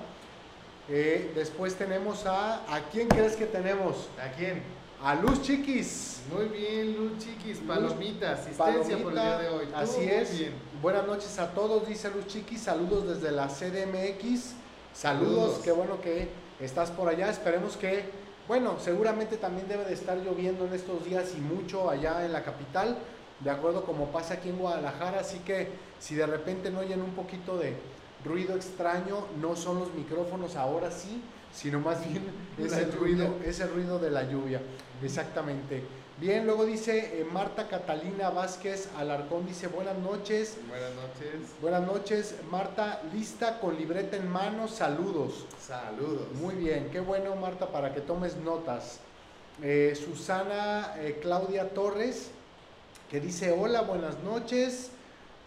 [0.90, 4.08] Eh, después tenemos a, ¿a quién crees que tenemos?
[4.24, 4.64] ¿A quién?
[5.04, 6.22] A Luz Chiquis.
[6.34, 9.66] Muy bien, Luz Chiquis, palomita, asistencia Palomita, por el día de hoy.
[9.68, 10.38] Todo Así es.
[10.40, 10.54] bien.
[10.82, 12.62] Buenas noches a todos, dice Luz Chiquis.
[12.62, 14.54] Saludos desde la CDMX.
[14.94, 15.60] Saludos, Saludos.
[15.64, 16.30] qué bueno que
[16.60, 17.30] estás por allá.
[17.30, 18.06] Esperemos que,
[18.48, 22.44] bueno, seguramente también debe de estar lloviendo en estos días y mucho allá en la
[22.44, 22.98] capital,
[23.42, 25.20] de acuerdo como pasa aquí en Guadalajara.
[25.20, 27.76] Así que si de repente no oyen un poquito de
[28.26, 31.22] ruido extraño, no son los micrófonos ahora sí,
[31.58, 32.24] sino más bien
[32.58, 34.62] es el ruido, es el ruido de la lluvia.
[35.04, 35.84] Exactamente.
[36.20, 40.58] Bien, luego dice eh, Marta Catalina Vázquez Alarcón, dice buenas noches.
[40.68, 41.62] Buenas noches.
[41.62, 45.46] Buenas noches, Marta, lista con libreta en mano, saludos.
[45.62, 46.32] Saludos.
[46.42, 49.00] Muy bien, qué bueno Marta para que tomes notas.
[49.62, 52.32] Eh, Susana eh, Claudia Torres,
[53.12, 54.90] que dice hola, buenas noches.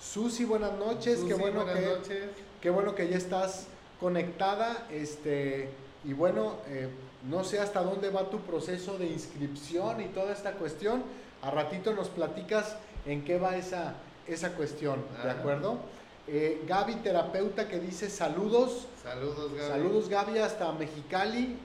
[0.01, 2.25] Susi, buenas noches, qué bueno buenas que noches.
[2.61, 3.66] qué bueno que ya estás
[3.99, 4.87] conectada.
[4.90, 5.68] Este,
[6.04, 6.88] y bueno, eh,
[7.28, 11.02] no sé hasta dónde va tu proceso de inscripción y toda esta cuestión.
[11.42, 13.94] A ratito nos platicas en qué va esa,
[14.26, 15.78] esa cuestión, ¿de acuerdo?
[16.26, 18.86] Eh, Gaby, terapeuta, que dice saludos.
[19.02, 19.68] Saludos, Gaby.
[19.68, 21.56] Saludos, Gaby, hasta Mexicali.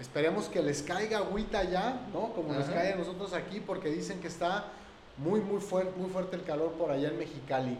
[0.00, 2.32] Esperemos que les caiga agüita ya, ¿no?
[2.32, 2.74] Como nos Ajá.
[2.74, 4.66] cae a nosotros aquí, porque dicen que está
[5.16, 7.76] muy, muy fuerte, muy fuerte el calor por allá en Mexicali.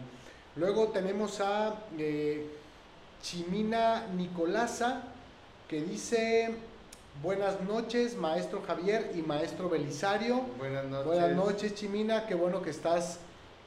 [0.55, 2.49] Luego tenemos a eh,
[3.21, 5.03] Chimina Nicolasa,
[5.69, 6.49] que dice,
[7.21, 10.41] buenas noches, maestro Javier y maestro Belisario.
[10.57, 11.05] Buenas noches.
[11.05, 12.25] Buenas noches, Chimina.
[12.25, 13.19] Qué bueno que estás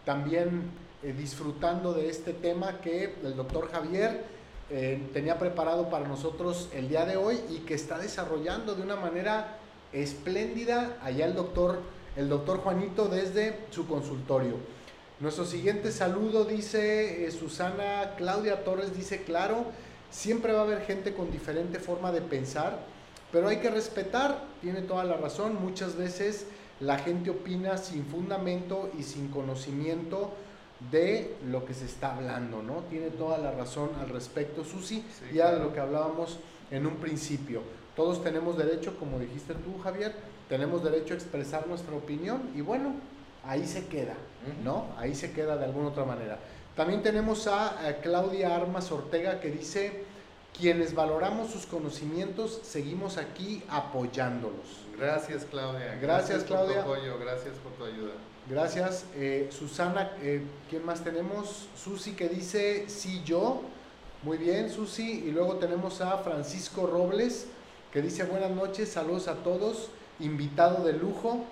[0.05, 0.65] también
[1.05, 4.25] eh, disfrutando de este tema que el doctor Javier
[4.69, 8.97] eh, tenía preparado para nosotros el día de hoy y que está desarrollando de una
[8.97, 9.59] manera
[9.93, 11.83] espléndida allá el doctor,
[12.17, 14.57] el doctor Juanito desde su consultorio.
[15.21, 19.67] Nuestro siguiente saludo dice eh, Susana Claudia Torres, dice, claro,
[20.13, 22.79] siempre va a haber gente con diferente forma de pensar,
[23.33, 26.47] pero hay que respetar, tiene toda la razón, muchas veces
[26.79, 30.31] la gente opina sin fundamento y sin conocimiento
[30.91, 32.85] de lo que se está hablando, ¿no?
[32.91, 36.39] Tiene toda la razón al respecto, Susi, Sí, ya de lo que hablábamos
[36.71, 37.63] en un principio.
[37.97, 40.13] Todos tenemos derecho, como dijiste tú, Javier,
[40.49, 42.95] tenemos derecho a expresar nuestra opinión y bueno,
[43.45, 44.15] ahí se queda.
[44.65, 44.87] ¿no?
[44.99, 46.39] Ahí se queda de alguna otra manera.
[46.77, 50.05] También tenemos a, a Claudia Armas Ortega que dice,
[50.59, 54.87] quienes valoramos sus conocimientos, seguimos aquí apoyándolos.
[54.99, 55.99] Gracias, Claudia.
[56.01, 56.85] Gracias, Claudia.
[56.85, 58.13] por tu apoyo, gracias por tu ayuda.
[58.49, 59.05] Gracias.
[59.15, 61.69] Eh, Susana, eh, ¿quién más tenemos?
[61.77, 63.63] Susi que dice, sí, yo.
[64.23, 65.25] Muy bien, Susi.
[65.27, 67.47] Y luego tenemos a Francisco Robles
[67.93, 69.91] que dice, buenas noches, saludos a todos.
[70.21, 71.45] Invitado de lujo.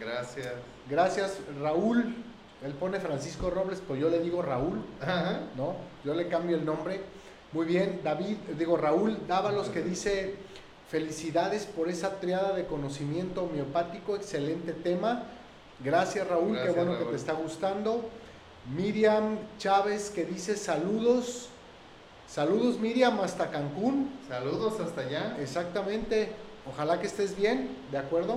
[0.00, 0.52] Gracias.
[0.88, 2.14] Gracias, Raúl.
[2.64, 5.40] Él pone Francisco Robles, pues yo le digo Raúl, Ajá.
[5.56, 5.74] ¿no?
[6.04, 7.00] Yo le cambio el nombre.
[7.52, 10.36] Muy bien, David, digo Raúl Dávalos que dice,
[10.88, 15.24] felicidades por esa triada de conocimiento homeopático, excelente tema.
[15.84, 18.08] Gracias Raúl, Gracias, qué bueno que te está gustando.
[18.74, 21.48] Miriam Chávez que dice saludos.
[22.28, 24.10] Saludos Miriam hasta Cancún.
[24.28, 25.36] Saludos hasta allá.
[25.40, 26.30] Exactamente.
[26.70, 28.36] Ojalá que estés bien, ¿de acuerdo?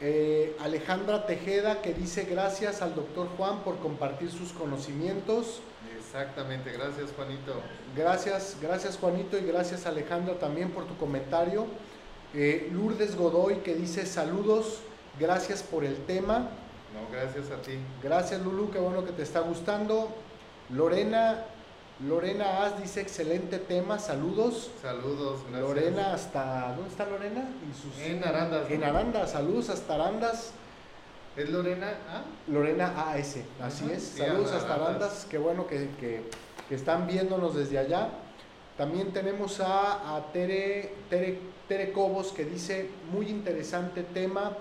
[0.00, 5.60] Eh, Alejandra Tejeda que dice gracias al doctor Juan por compartir sus conocimientos.
[5.98, 7.54] Exactamente, gracias, Juanito.
[7.96, 11.66] Gracias, gracias Juanito y gracias Alejandra también por tu comentario.
[12.32, 14.80] Eh, Lourdes Godoy que dice saludos,
[15.18, 16.50] gracias por el tema.
[16.94, 17.78] No, gracias a ti.
[18.02, 20.14] Gracias Lulu, qué bueno que te está gustando.
[20.70, 21.44] Lorena,
[22.06, 24.70] Lorena As dice excelente tema, saludos.
[24.80, 25.60] Saludos, gracias.
[25.68, 27.40] Lorena hasta, ¿dónde está Lorena?
[27.40, 28.70] En, sus- En Arandas.
[28.70, 30.52] en Aranda, saludos hasta Arandas.
[31.36, 31.92] ¿Es Lorena?
[32.08, 34.02] Ah, Lorena AS, así es.
[34.02, 34.96] sí, Saludos a- hasta Arandas.
[35.02, 36.22] Arandas, qué bueno que, que-
[36.68, 38.10] que están viéndonos desde allá.
[38.76, 44.52] También tenemos a, a Tere, Tere, Tere Cobos que dice, muy interesante tema,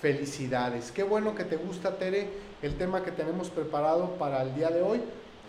[0.00, 0.90] felicidades.
[0.90, 2.28] Qué bueno que te gusta, Tere,
[2.62, 5.00] el tema que tenemos preparado para el día de hoy.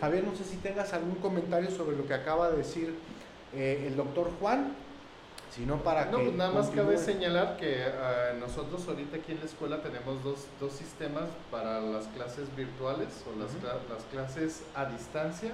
[0.02, 2.96] Javier, no sé si tengas algún comentario sobre lo que acaba de decir
[3.54, 4.74] eh, el doctor Juan,
[5.56, 6.24] sino para no, que...
[6.24, 10.48] pues nada más cabe señalar que ah, nosotros ahorita aquí en la escuela tenemos dos,
[10.60, 15.52] dos sistemas para las clases virtuales o las, clases a distancia.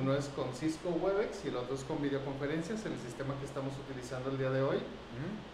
[0.00, 3.74] Uno es con Cisco Webex y el otro es con videoconferencias, el sistema que estamos
[3.86, 4.78] utilizando el día de hoy,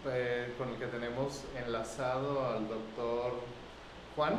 [0.05, 3.33] eh, con el que tenemos enlazado al doctor
[4.15, 4.35] Juan.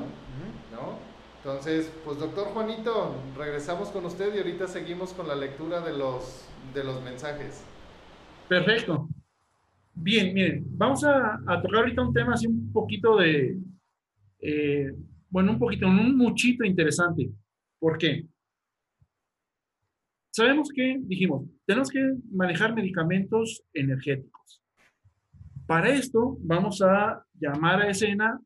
[0.73, 1.18] ¿no?
[1.39, 6.45] Entonces, pues doctor Juanito, regresamos con usted y ahorita seguimos con la lectura de los,
[6.75, 7.65] de los mensajes.
[8.49, 9.09] Perfecto.
[9.95, 13.57] Bien, miren, vamos a, tocar ahorita un tema así un poquito de,
[14.41, 14.93] eh,
[15.29, 17.31] bueno, un poquito, un muchito interesante.
[17.79, 18.27] ¿Por qué?
[20.31, 24.63] Sabemos que, dijimos, tenemos que manejar medicamentos energéticos.
[25.67, 28.41] Para esto, vamos a llamar a escena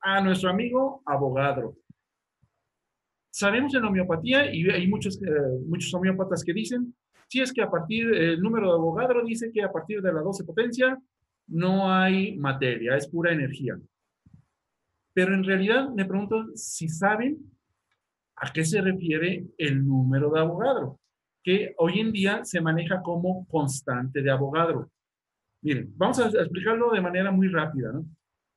[0.00, 1.74] a nuestro amigo abogado.
[3.38, 6.92] Sabemos en la homeopatía, y hay muchos, eh, muchos homeópatas que dicen,
[7.28, 10.22] si es que a partir, el número de abogado dice que a partir de la
[10.22, 10.98] 12 potencia
[11.46, 13.78] no hay materia, es pura energía.
[15.14, 17.38] Pero en realidad me pregunto si saben
[18.34, 20.98] a qué se refiere el número de abogado,
[21.40, 24.90] que hoy en día se maneja como constante de abogado.
[25.62, 27.92] Miren, vamos a explicarlo de manera muy rápida.
[27.92, 28.04] ¿no?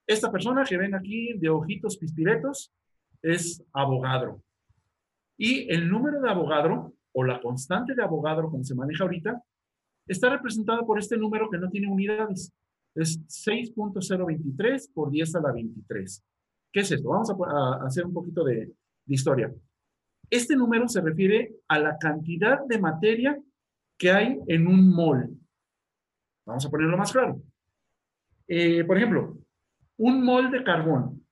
[0.08, 2.74] Esta persona que ven aquí de ojitos pispiretos
[3.22, 4.42] es abogado.
[5.38, 9.42] Y el número de abogado o la constante de abogado, como se maneja ahorita,
[10.08, 12.54] está representada por este número que no tiene unidades.
[12.96, 16.24] Es 6.023 por 10 a la 23.
[16.72, 17.10] ¿Qué es esto?
[17.10, 18.74] Vamos a, hacer un poquito de, de
[19.06, 19.54] historia.
[20.30, 23.38] Este número se refiere a la cantidad de materia
[23.98, 25.30] que hay en un mol.
[26.46, 27.42] Vamos a ponerlo más claro.
[28.48, 29.38] Eh, por ejemplo,
[29.98, 31.26] un mol de carbón.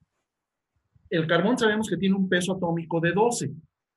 [1.09, 3.51] El carbón sabemos que tiene un peso atómico de 12.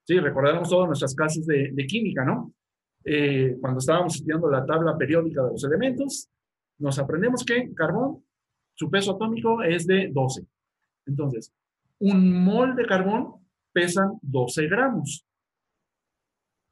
[0.05, 2.53] Sí, recordaremos todas nuestras clases de, química, ¿no?
[3.05, 6.29] Eh, cuando estábamos estudiando la tabla periódica de los elementos,
[6.79, 8.25] nos aprendemos que carbón,
[8.75, 10.47] su peso atómico es de 12.
[11.07, 11.53] Entonces,
[11.99, 13.35] un mol de carbón
[13.73, 15.25] pesan 12 gramos.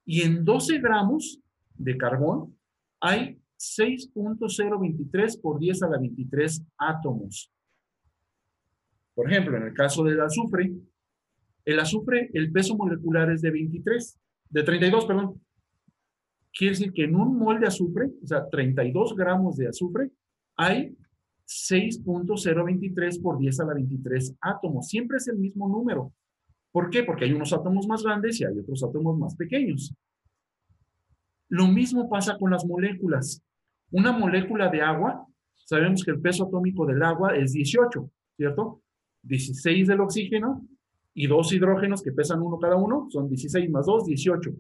[0.04, 1.40] Y en 12 gramos
[1.74, 2.56] de carbón
[3.00, 7.52] hay 6.023 por 10 a la 23 átomos.
[9.14, 10.72] Por ejemplo, en el caso del azufre,
[11.64, 14.18] el azufre, el peso molecular es de 23,
[14.50, 15.40] de 32, perdón.
[16.52, 20.10] Quiere decir que en un mol de azufre, o sea, 32 gramos de azufre,
[20.56, 20.96] hay
[21.46, 24.88] 6.023 por 10 a la 23 átomos.
[24.88, 26.12] Siempre es el mismo número.
[26.72, 27.02] ¿Por qué?
[27.02, 29.94] Porque hay unos átomos más grandes y hay otros átomos más pequeños.
[31.48, 33.42] Lo mismo pasa con las moléculas.
[33.90, 38.82] Una molécula de agua, sabemos que el peso atómico del agua es 18, ¿cierto?
[39.22, 40.64] 16 del oxígeno
[41.20, 44.52] y dos hidrógenos que pesan uno cada uno, son 16 más 2, 18.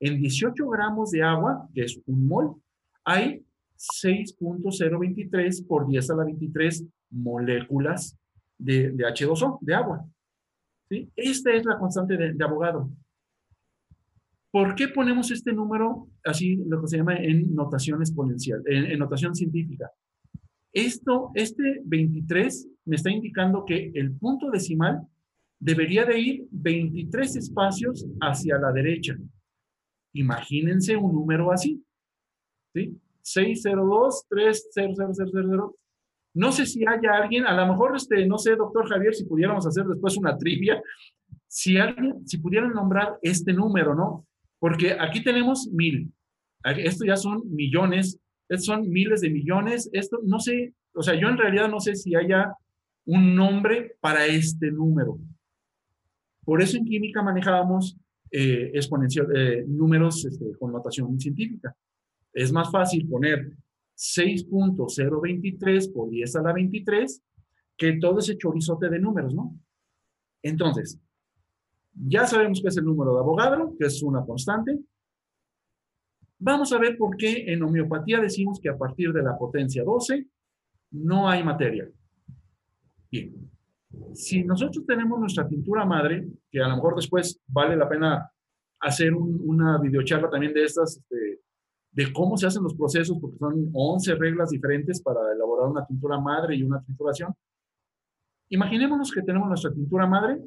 [0.00, 2.56] En 18 gramos de agua, que es un mol,
[3.02, 3.42] hay
[3.78, 8.18] 6.023 por 10 a la 23 moléculas
[8.58, 10.04] de, de H2O, de agua.
[10.90, 11.10] ¿Sí?
[11.16, 12.90] Esta es la constante de, de abogado.
[14.50, 18.98] ¿Por qué ponemos este número así, lo que se llama en notación exponencial, en, en
[18.98, 19.90] notación científica?
[20.74, 25.08] Esto, este 23 me está indicando que el punto decimal
[25.62, 29.16] debería de ir 23 espacios hacia la derecha.
[30.12, 31.80] Imagínense un número así.
[32.74, 33.00] ¿sí?
[33.22, 35.60] 602 30000.
[36.34, 39.64] No sé si haya alguien, a lo mejor, este, no sé, doctor Javier, si pudiéramos
[39.66, 40.82] hacer después una trivia,
[41.46, 44.26] si alguien, si pudieran nombrar este número, ¿no?
[44.58, 46.12] Porque aquí tenemos mil.
[46.64, 49.88] Esto ya son millones, estos son miles de millones.
[49.92, 52.52] Esto, no sé, o sea, yo en realidad no sé si haya
[53.04, 55.18] un nombre para este número.
[56.44, 57.96] Por eso en química manejábamos
[58.30, 61.76] eh, eh, números este, con notación científica.
[62.32, 63.52] Es más fácil poner
[63.96, 67.22] 6.023 por 10 a la 23
[67.76, 69.54] que todo ese chorizote de números, ¿no?
[70.42, 70.98] Entonces,
[71.94, 74.78] ya sabemos que es el número de Avogadro, que es una constante.
[76.38, 80.26] Vamos a ver por qué en homeopatía decimos que a partir de la potencia 12
[80.92, 81.88] no hay materia.
[83.10, 83.51] Bien,
[84.14, 88.30] si nosotros tenemos nuestra tintura madre, que a lo mejor después vale la pena
[88.80, 91.40] hacer un, una videocharla también de estas, este,
[91.92, 96.18] de cómo se hacen los procesos, porque son 11 reglas diferentes para elaborar una tintura
[96.18, 97.32] madre y una trituración.
[98.48, 100.40] Imaginémonos que tenemos nuestra tintura madre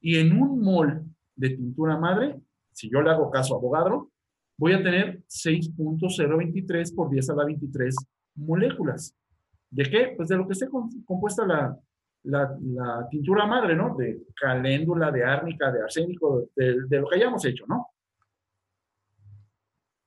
[0.00, 1.04] y en un mol
[1.36, 2.40] de tintura madre,
[2.72, 4.10] si yo le hago caso a Avogadro,
[4.56, 7.96] voy a tener 6.023 por 10 a la 23
[8.36, 9.14] moléculas.
[9.70, 10.12] ¿De qué?
[10.16, 10.68] Pues de lo que esté
[11.04, 11.78] compuesta la,
[12.24, 13.96] la, la, tintura madre, ¿no?
[13.96, 17.88] De caléndula, de árnica, de arsénico, de, lo que hayamos hecho, ¿no?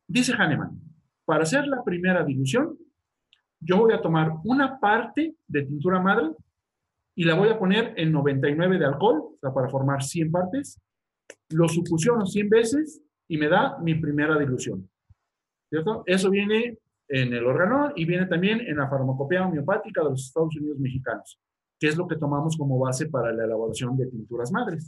[0.07, 0.79] Dice Hahnemann,
[1.25, 2.77] para hacer la primera dilución,
[3.59, 6.31] yo voy a tomar una parte de tintura madre
[7.15, 10.81] y la voy a poner en 99 de alcohol, o sea, para formar 100 partes,
[11.49, 14.89] lo sucusiono 100 veces y me da mi primera dilución.
[15.69, 16.03] ¿Cierto?
[16.05, 20.55] Eso viene en el órgano y viene también en la farmacopea homeopática de los Estados
[20.55, 21.39] Unidos mexicanos,
[21.83, 24.87] que es lo que tomamos como base para la elaboración de tinturas madres.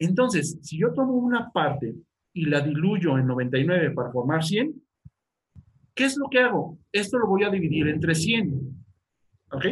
[0.00, 1.94] Entonces, si yo tomo una parte
[2.32, 4.74] y la diluyo en 99 para formar 100,
[5.94, 6.80] ¿qué es lo que hago?
[6.90, 8.84] Esto lo voy a dividir entre 100.
[9.52, 9.64] ¿Ok?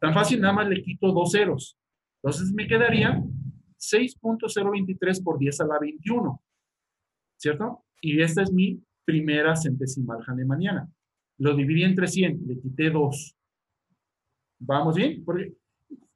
[0.00, 1.76] Tan fácil, nada más le quito dos ceros.
[2.22, 3.20] Entonces me quedaría
[3.80, 6.40] 6.023 por 10 a la 21.
[7.38, 7.84] ¿Cierto?
[8.00, 10.88] Y esta es mi primera centesimal hahnemanniana.
[11.38, 13.36] Lo dividí entre 100, le quité 2.
[14.64, 15.24] ¿Vamos bien?
[15.24, 15.52] Porque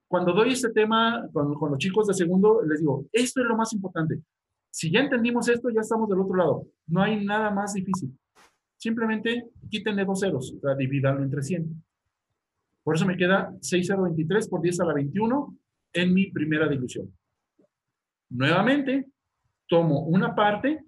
[0.09, 3.57] cuando doy este tema con, con, los chicos de segundo, les digo, esto es lo
[3.57, 4.21] más importante.
[4.71, 6.67] Si ya entendimos esto, ya estamos del otro lado.
[6.87, 8.17] No hay nada más difícil.
[8.77, 11.83] Simplemente quítenle dos ceros, o sea, entre 100.
[12.85, 15.57] Por eso me queda 6,023 por 10 a la 21
[15.93, 17.13] en mi primera dilución.
[18.31, 19.07] Nuevamente,
[19.67, 20.85] tomo una parte,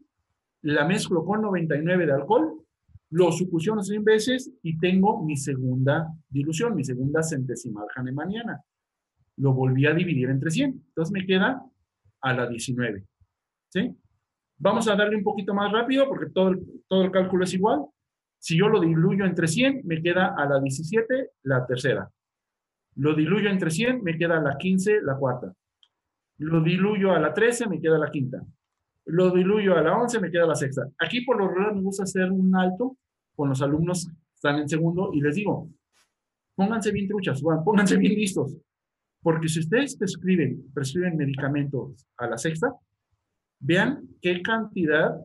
[0.62, 2.62] la mezclo con 99 de alcohol,
[3.10, 8.62] lo sucusiono 100 veces y tengo mi segunda dilución, mi segunda centesimal hahnemanniana.
[9.36, 10.70] Lo volví a dividir entre 100.
[10.88, 11.62] Entonces me queda
[12.20, 13.04] a la 19.
[13.70, 13.96] ¿Sí?
[14.58, 17.86] Vamos a darle un poquito más rápido porque todo el, todo el cálculo es igual.
[18.38, 22.10] Si yo lo diluyo entre 100, me queda a la 17 la tercera.
[22.96, 25.52] Lo diluyo entre 100, me queda a la 15 la cuarta.
[26.38, 28.42] Lo diluyo a la 13, me queda la quinta.
[29.08, 30.88] Lo diluyo a la 11, me queda la sexta.
[30.98, 32.96] Aquí por lo regular me gusta hacer un alto
[33.34, 35.68] con los alumnos que están en segundo y les digo,
[36.54, 38.56] pónganse bien truchas, bueno, pónganse bien listos.
[39.22, 42.72] Porque si ustedes prescriben, prescriben medicamentos a la sexta,
[43.60, 45.18] Vean qué cantidad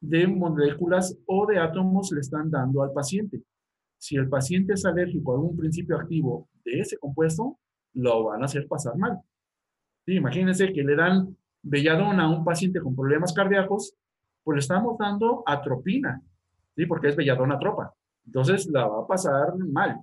[0.00, 3.42] de moléculas o de átomos le están dando al paciente.
[3.98, 7.58] Si el paciente es alérgico a algún principio activo de ese compuesto,
[7.94, 9.18] lo van a hacer pasar mal.
[10.06, 13.94] imagínense que le dan belladona a un paciente con problemas cardíacos,
[14.44, 16.22] pues le estamos dando atropina,
[16.76, 16.86] ¿sí?
[16.86, 17.92] porque es belladona tropa.
[18.26, 20.00] Entonces la va a pasar mal.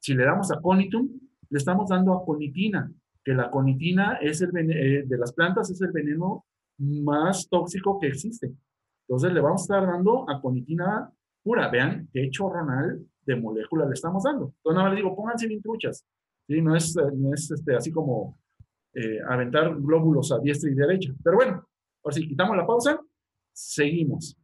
[0.00, 1.08] Si le damos aconitum,
[1.48, 2.90] le estamos dando aconitina,
[3.24, 6.46] que la aconitina es el eh, de las plantas es el veneno
[6.78, 8.52] más tóxico que existe.
[9.06, 11.10] Entonces le vamos a estar dando aconitina
[11.42, 11.68] pura.
[11.68, 14.54] Vean qué chorronal de moléculas le estamos dando.
[14.56, 16.06] Entonces nada más les digo, pónganse bien truchas.
[16.46, 16.62] ¿sí?
[16.62, 18.38] No es, no es este, así como
[18.94, 21.12] eh, aventar glóbulos a diestra y derecha.
[21.22, 21.66] Pero bueno,
[22.02, 23.00] ahora si quitamos la pausa,
[23.52, 24.36] seguimos.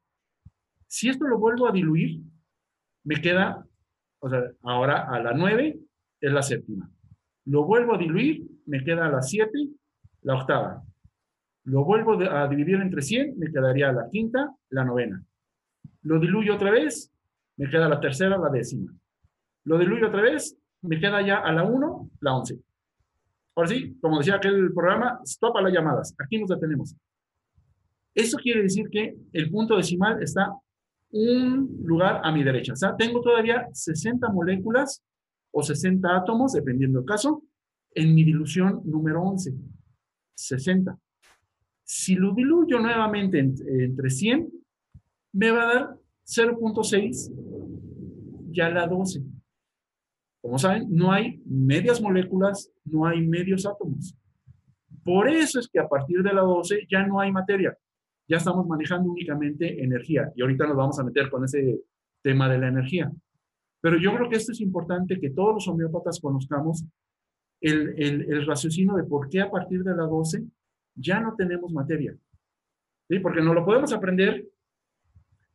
[0.86, 2.20] Si esto lo vuelvo a diluir,
[3.04, 3.66] me queda,
[4.20, 5.78] o sea, ahora a la 9
[6.20, 6.90] es la séptima.
[7.46, 9.50] Lo vuelvo a diluir, me queda a la 7,
[10.22, 10.82] la octava.
[11.64, 15.22] Lo vuelvo a dividir entre 100, me quedaría la quinta, la novena.
[16.02, 17.12] Lo diluyo otra vez,
[17.56, 18.92] me queda la tercera, la décima.
[19.64, 22.60] Lo diluyo otra vez, me queda ya a la 1, la 11.
[23.56, 26.14] Ahora sí, como decía aquel programa, stop a las llamadas.
[26.18, 26.94] Aquí nos detenemos.
[28.14, 30.52] Eso quiere decir que el punto decimal está
[31.10, 32.74] un lugar a mi derecha.
[32.74, 35.02] O sea, tengo todavía 60 moléculas
[35.50, 37.42] o 60 átomos, dependiendo del caso,
[37.94, 39.54] en mi dilución número 11.
[40.34, 40.98] 60.
[41.82, 44.52] Si lo diluyo nuevamente entre 100,
[45.32, 45.96] me va a dar
[46.26, 47.32] 0.6
[48.50, 49.22] ya la 12.
[50.46, 54.16] Como saben, no hay medias moléculas, no hay medios átomos.
[55.04, 57.76] Por eso es que a partir de la 12 ya no hay materia.
[58.28, 60.32] Ya estamos manejando únicamente energía.
[60.36, 61.80] Y ahorita nos vamos a meter con ese
[62.22, 63.10] tema de la energía.
[63.80, 66.84] Pero yo creo que esto es importante que todos los homeópatas conozcamos
[67.60, 70.44] el, el, raciocinio de por qué a partir de la 12
[70.94, 72.16] ya no tenemos materia.
[73.20, 74.46] Porque no lo podemos aprender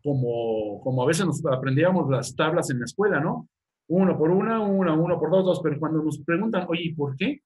[0.03, 3.47] como, como a veces nos aprendíamos las tablas en la escuela, ¿no?
[3.93, 7.41] Uno por una, una, uno por dos, dos, pero cuando nos preguntan, oye, ¿por qué?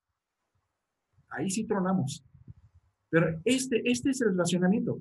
[1.29, 2.23] Ahí sí tronamos.
[3.09, 4.99] Pero este, este es el relacionamiento.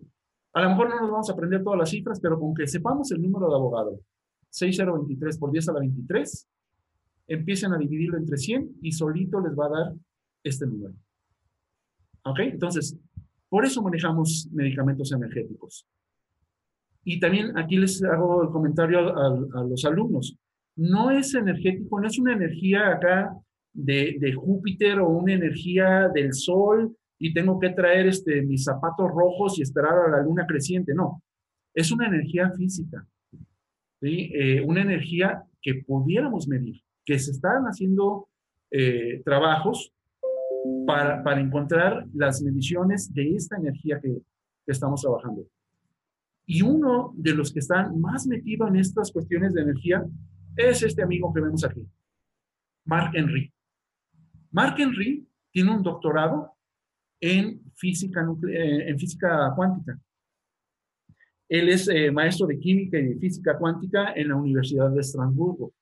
[0.55, 3.11] A lo mejor no nos vamos a aprender todas las cifras, pero con que sepamos
[3.13, 4.01] el número de abogado,
[4.49, 6.49] 6023 por 10 a la 23,
[7.27, 9.95] empiecen a dividirlo entre 100 y solito les va a dar
[10.43, 10.95] este número.
[12.25, 12.39] ¿Ok?
[12.39, 12.97] Entonces,
[13.51, 15.87] por eso manejamos medicamentos energéticos.
[17.05, 20.39] Y también aquí les hago el comentario a, los alumnos.
[20.77, 23.37] No es energético, no es una energía acá
[23.73, 29.11] de, de, Júpiter o una energía del Sol y tengo que traer este, mis zapatos
[29.11, 30.95] rojos y esperar a la luna creciente.
[30.95, 31.23] No,
[31.75, 33.07] es una energía física.
[34.01, 34.31] ¿sí?
[34.35, 38.29] Eh, una energía que pudiéramos medir, que se están haciendo
[38.71, 39.93] eh, trabajos
[40.87, 44.21] para, para encontrar las mediciones de esta energía que,
[44.65, 45.47] que estamos trabajando.
[46.47, 50.05] Y uno de los que están más metidos en estas cuestiones de energía
[50.57, 51.87] es este amigo que vemos aquí,
[52.85, 53.53] Mark Henry.
[54.51, 56.53] Mark Henry tiene un doctorado
[57.21, 59.99] en física, eh, en física cuántica.
[61.49, 65.73] Él es eh, maestro de química y de física cuántica en la Universidad de Estrasburgo.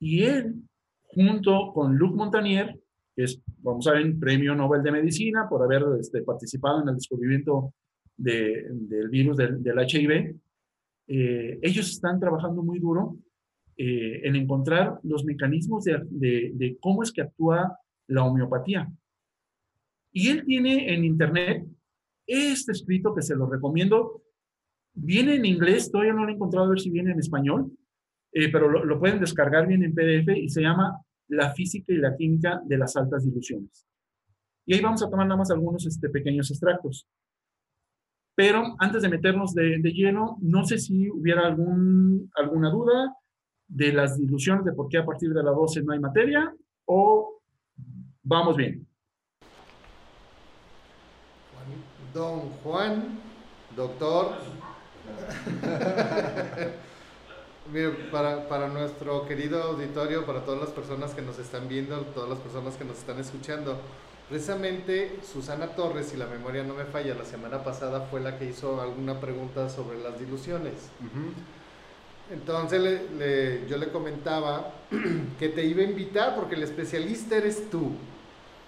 [0.00, 0.54] Y él,
[1.04, 2.78] junto con Luc Montagnier,
[3.14, 6.94] que es, vamos a ver, premio Nobel de Medicina por haber este, participado en el
[6.96, 7.74] descubrimiento
[8.16, 10.36] del virus del, HIV,
[11.08, 13.16] eh, ellos están trabajando muy duro
[13.76, 18.90] en encontrar los mecanismos de, de, cómo es que actúa la homeopatía.
[20.12, 21.66] Y él tiene en internet
[22.26, 24.22] este escrito que se lo recomiendo.
[24.94, 27.72] Viene en inglés, todavía no lo he encontrado a ver si viene en español,
[28.32, 32.14] eh, pero lo, pueden descargar bien en PDF y se llama La física y la
[32.16, 33.86] química de las altas diluciones.
[34.66, 37.08] Y ahí vamos a tomar nada más algunos este, pequeños extractos.
[38.34, 43.14] Pero antes de meternos de, de, lleno, no sé si hubiera algún, alguna duda
[43.72, 46.54] de las diluciones, de por qué a partir de la 12 no hay materia,
[46.84, 47.40] o
[48.22, 48.86] vamos bien.
[52.12, 53.18] Don Juan,
[53.74, 54.32] doctor.
[58.10, 62.38] para, para, nuestro querido auditorio, para todas las personas que nos están viendo, todas las
[62.40, 63.78] personas que nos están escuchando,
[64.28, 68.44] precisamente Susana Torres, si la memoria no me falla, la semana pasada fue la que
[68.44, 70.90] hizo alguna pregunta sobre las diluciones.
[72.32, 73.00] Entonces
[73.68, 74.72] yo le comentaba
[75.38, 77.92] que te iba a invitar porque el especialista eres tú,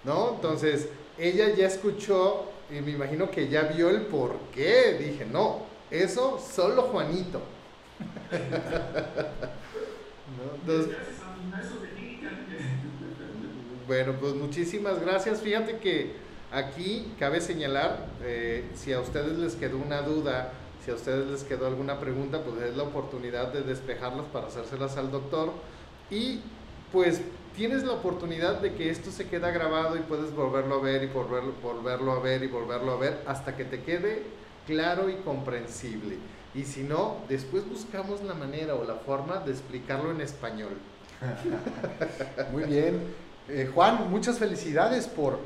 [0.04, 0.34] ¿no?
[0.34, 0.88] Entonces
[1.18, 4.98] ella ya escuchó y me imagino que ya vio el por qué.
[4.98, 7.40] Dije, no, eso solo Juanito.
[13.86, 15.40] bueno, pues muchísimas gracias.
[15.40, 16.16] Fíjate que
[16.52, 20.52] aquí cabe señalar, eh, si a ustedes les quedó una duda,
[20.84, 24.96] si a ustedes les quedó alguna pregunta, pues es la oportunidad de despejarlas para hacérselas
[24.96, 25.52] al doctor.
[26.10, 26.40] Y
[26.92, 27.22] pues
[27.56, 31.06] tienes la oportunidad de que esto se queda grabado y puedes volverlo a ver y
[31.06, 34.22] volverlo, volverlo a ver y volverlo a ver hasta que te quede
[34.66, 36.18] claro y comprensible.
[36.54, 40.76] Y si no, después buscamos la manera o la forma de explicarlo en español.
[42.52, 43.00] Muy bien.
[43.48, 45.38] Eh, Juan, muchas felicidades por,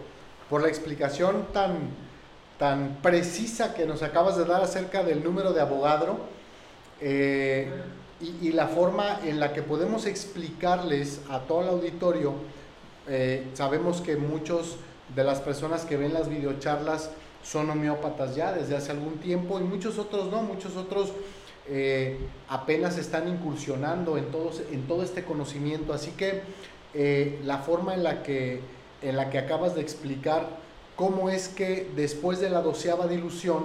[0.51, 1.91] por la explicación tan,
[2.59, 6.19] tan precisa que nos acabas de dar acerca del número de abogado.
[7.01, 7.71] Eh,
[8.21, 12.35] y, la forma en la que podemos explicarles a todo el auditorio,
[13.07, 14.77] eh, sabemos que muchos
[15.15, 17.11] de las personas que ven las videocharlas
[17.45, 21.13] son homeópatas ya desde hace algún tiempo y muchos otros no, muchos otros
[21.69, 24.27] eh, apenas están incursionando en,
[24.73, 25.93] en todo este conocimiento.
[25.93, 26.43] Así que
[26.95, 28.61] eh, la forma en la que,
[29.03, 30.49] en la que acabas de explicar
[30.99, 33.65] cómo es que después de la doceava dilución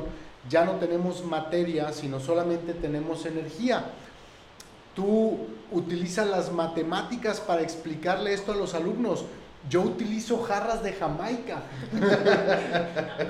[0.50, 3.92] ya no tenemos materia, sino solamente tenemos energía
[4.96, 9.26] tú utilizas las matemáticas para explicarle esto a los alumnos.
[9.70, 11.64] Yo utilizo jarras de Jamaica.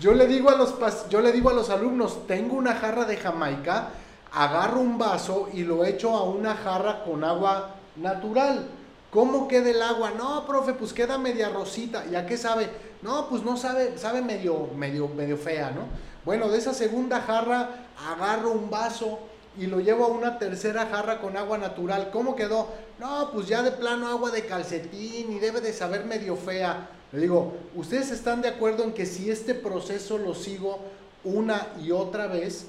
[0.00, 0.74] yo, le digo a los,
[1.08, 3.88] yo le digo a los alumnos, tengo una jarra de Jamaica,
[4.32, 8.68] agarro un vaso y lo echo a una jarra con agua natural.
[9.10, 10.12] ¿Cómo queda el agua?
[10.16, 12.04] No, profe, pues queda media rosita.
[12.10, 12.68] ¿Ya qué sabe?
[13.02, 15.82] No, pues no sabe, sabe medio, medio, medio fea, ¿no?
[16.24, 19.18] Bueno, de esa segunda jarra agarro un vaso,
[19.58, 22.10] y lo llevo a una tercera jarra con agua natural.
[22.12, 22.68] ¿Cómo quedó?
[23.00, 26.88] No, pues ya de plano agua de calcetín y debe de saber medio fea.
[27.10, 30.78] Le digo, ¿ustedes están de acuerdo en que si este proceso lo sigo
[31.24, 32.66] una y otra vez,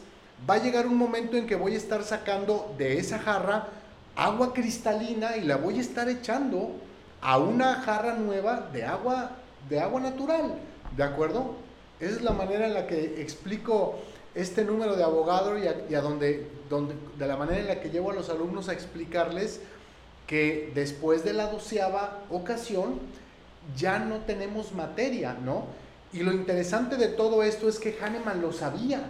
[0.50, 3.68] va a llegar un momento en que voy a estar sacando de esa jarra
[4.26, 6.72] agua cristalina y la voy a estar echando
[7.22, 9.32] a una jarra nueva de agua
[9.68, 10.56] de agua natural,
[10.96, 11.56] ¿de acuerdo?
[12.00, 14.00] Esa es la manera en la que explico
[14.36, 18.12] este número de abogado y a, donde, donde, de la manera en la que llevo
[18.12, 19.60] a los alumnos a explicarles
[20.28, 23.00] que después de la doceava ocasión
[23.76, 25.66] ya no tenemos materia, ¿no?
[26.14, 29.02] Y lo interesante de todo esto es que Hahnemann lo sabía.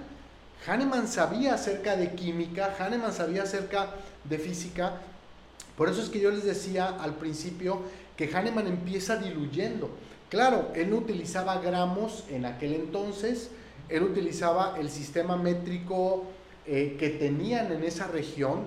[0.68, 3.90] Hahnemann sabía acerca de química, Hahnemann sabía acerca
[4.24, 5.02] de física.
[5.78, 7.82] Por eso es que yo les decía al principio
[8.18, 9.90] que Hahnemann empieza diluyendo.
[10.30, 13.50] Claro, él no utilizaba gramos en aquel entonces,
[13.90, 16.26] él utilizaba el sistema métrico
[16.68, 18.66] eh, que tenían en esa región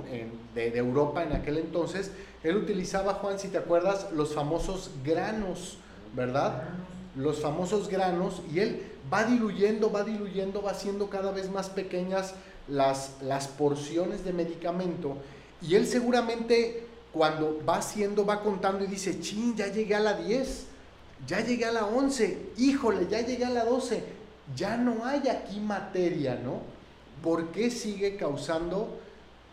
[0.54, 2.10] de, Europa en aquel entonces.
[2.42, 5.78] Él utilizaba, Juan, si te acuerdas, los famosos granos,
[6.12, 6.64] ¿verdad?
[7.14, 8.82] Los famosos granos, y él
[9.12, 12.34] va diluyendo, va diluyendo, va haciendo cada vez más pequeñas
[12.66, 15.18] las, las porciones de medicamento.
[15.62, 20.14] Y él seguramente cuando va haciendo, va contando y dice, chin, ya llegué a la
[20.14, 20.66] 10,
[21.26, 24.02] ya llegué a la 11, híjole, ya llegué a la 12,
[24.56, 26.72] ya no hay aquí materia, ¿no?
[27.22, 28.98] por qué sigue causando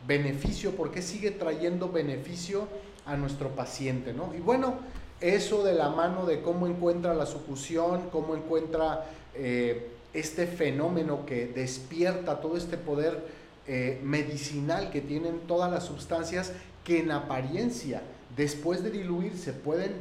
[0.08, 2.68] beneficio, por qué sigue trayendo beneficio
[3.06, 4.34] a nuestro paciente, ¿no?
[4.36, 4.76] Y bueno,
[5.22, 9.06] eso de la mano de cómo encuentra la sucusión, cómo encuentra
[9.36, 13.39] eh, este fenómeno que despierta todo este poder
[13.72, 16.54] eh, medicinal que tienen todas las sustancias
[16.84, 18.02] que en apariencia,
[18.36, 19.94] después de diluirse, pueden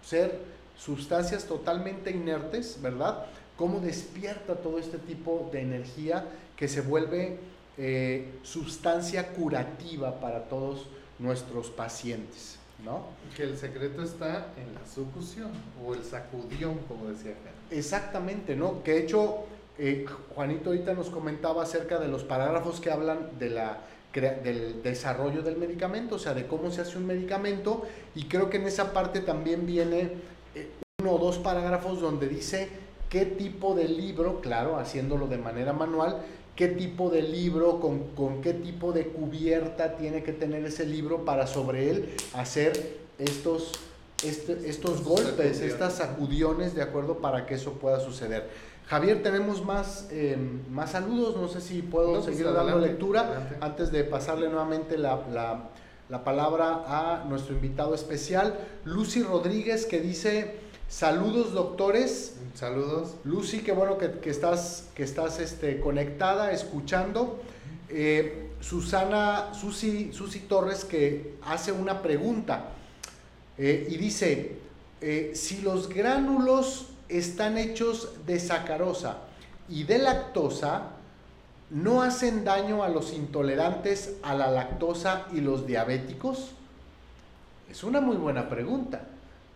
[0.00, 0.38] ser
[0.78, 3.26] sustancias totalmente inertes, ¿verdad?
[3.56, 6.24] Cómo despierta todo este tipo de energía
[6.56, 7.38] que se vuelve
[7.78, 10.86] eh, sustancia curativa para todos
[11.18, 12.60] nuestros pacientes.
[12.84, 13.06] ¿no?
[13.36, 15.50] Que el secreto está en la sucusión
[15.84, 17.34] o el sacudión, como decía
[17.72, 18.84] Exactamente, ¿no?
[18.84, 19.46] Que de hecho,
[19.78, 25.42] eh, Juanito ahorita nos comentaba acerca de los parágrafos que hablan de la, del desarrollo
[25.42, 28.92] del medicamento, o sea, de cómo se hace un medicamento, y creo que en esa
[28.92, 30.12] parte también viene
[30.54, 30.70] eh,
[31.00, 32.68] uno o dos parágrafos donde dice
[33.10, 36.22] qué tipo de libro, claro, haciéndolo de manera manual,
[36.56, 41.46] qué tipo de libro, con, qué tipo de cubierta tiene que tener ese libro para
[41.46, 43.72] sobre él hacer estos,
[44.24, 47.18] este, estos golpes, estas sacudiones, ¿de acuerdo?
[47.18, 48.48] Para que eso pueda suceder.
[48.86, 53.90] Javier, tenemos más, em, más saludos, no sé si puedo pues seguir dando lectura antes
[53.90, 55.20] de pasarle nuevamente la,
[56.08, 60.66] la palabra a nuestro invitado especial, Lucy Rodríguez, que dice...
[60.88, 62.36] Saludos, doctores.
[62.54, 63.16] Saludos.
[63.24, 67.40] Lucy, qué bueno que, estás, que estás este, conectada, escuchando.
[67.88, 70.10] Eh, Susana, Susi,
[70.48, 72.72] Torres, que hace una pregunta
[73.58, 74.58] eh, y dice,
[75.00, 79.18] eh, si los gránulos están hechos de sacarosa
[79.68, 80.90] y de lactosa,
[81.70, 86.52] ¿no hacen daño a los intolerantes a la lactosa y los diabéticos?
[87.70, 89.02] Es una muy buena pregunta.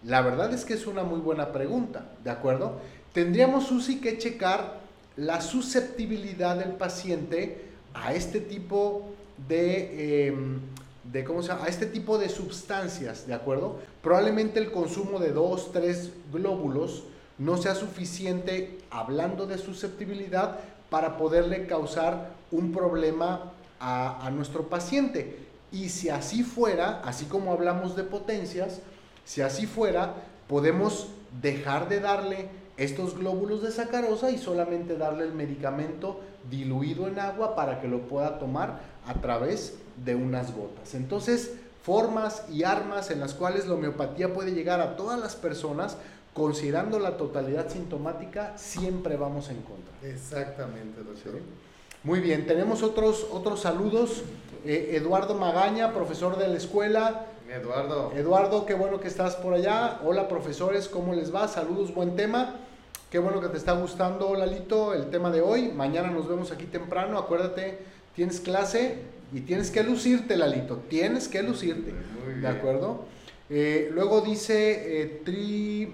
[0.05, 2.81] La verdad es que es una muy buena pregunta, ¿de acuerdo?
[3.13, 4.81] Tendríamos, Susi, que checar
[5.17, 9.11] la susceptibilidad del paciente a este tipo
[9.49, 10.61] de, em,
[11.05, 11.65] de ¿cómo se llama?
[11.65, 13.79] A este tipo de sustancias, ¿de acuerdo?
[14.03, 17.05] Probablemente el consumo de dos, tres glóbulos
[17.41, 20.61] no sea suficiente, hablando de susceptibilidad,
[20.91, 25.39] para poderle causar un problema a, a nuestro paciente.
[25.73, 28.81] Y si así fuera, así como hablamos de potencias,
[29.25, 30.15] si así fuera,
[30.49, 31.09] podemos
[31.41, 36.21] dejar de darle estos glóbulos de sacarosa y solamente darle el medicamento
[36.51, 40.95] diluido en agua para que lo pueda tomar a través de unas gotas.
[40.95, 45.97] Entonces, formas y armas en las cuales la homeopatía puede llegar a todas las personas,
[46.35, 49.93] considerando la totalidad sintomática, siempre vamos en contra.
[50.03, 51.41] Exactamente, doctor.
[52.03, 54.23] Muy bien, tenemos otros, otros saludos.
[54.65, 58.13] Eh, Eduardo Magaña, profesor de la escuela, Eduardo.
[58.15, 59.99] Eduardo, qué bueno que estás por allá.
[60.05, 61.49] Hola profesores, ¿cómo les va?
[61.49, 62.55] Saludos, buen tema.
[63.11, 65.73] Qué bueno que te está gustando, Lalito, el tema de hoy.
[65.73, 67.19] Mañana nos vemos aquí temprano.
[67.19, 67.79] Acuérdate,
[68.15, 68.99] tienes clase
[69.33, 70.77] y tienes que lucirte, Lalito.
[70.89, 71.93] Tienes que lucirte.
[72.41, 73.05] ¿De acuerdo?
[73.49, 75.93] Eh, luego dice eh, Tri,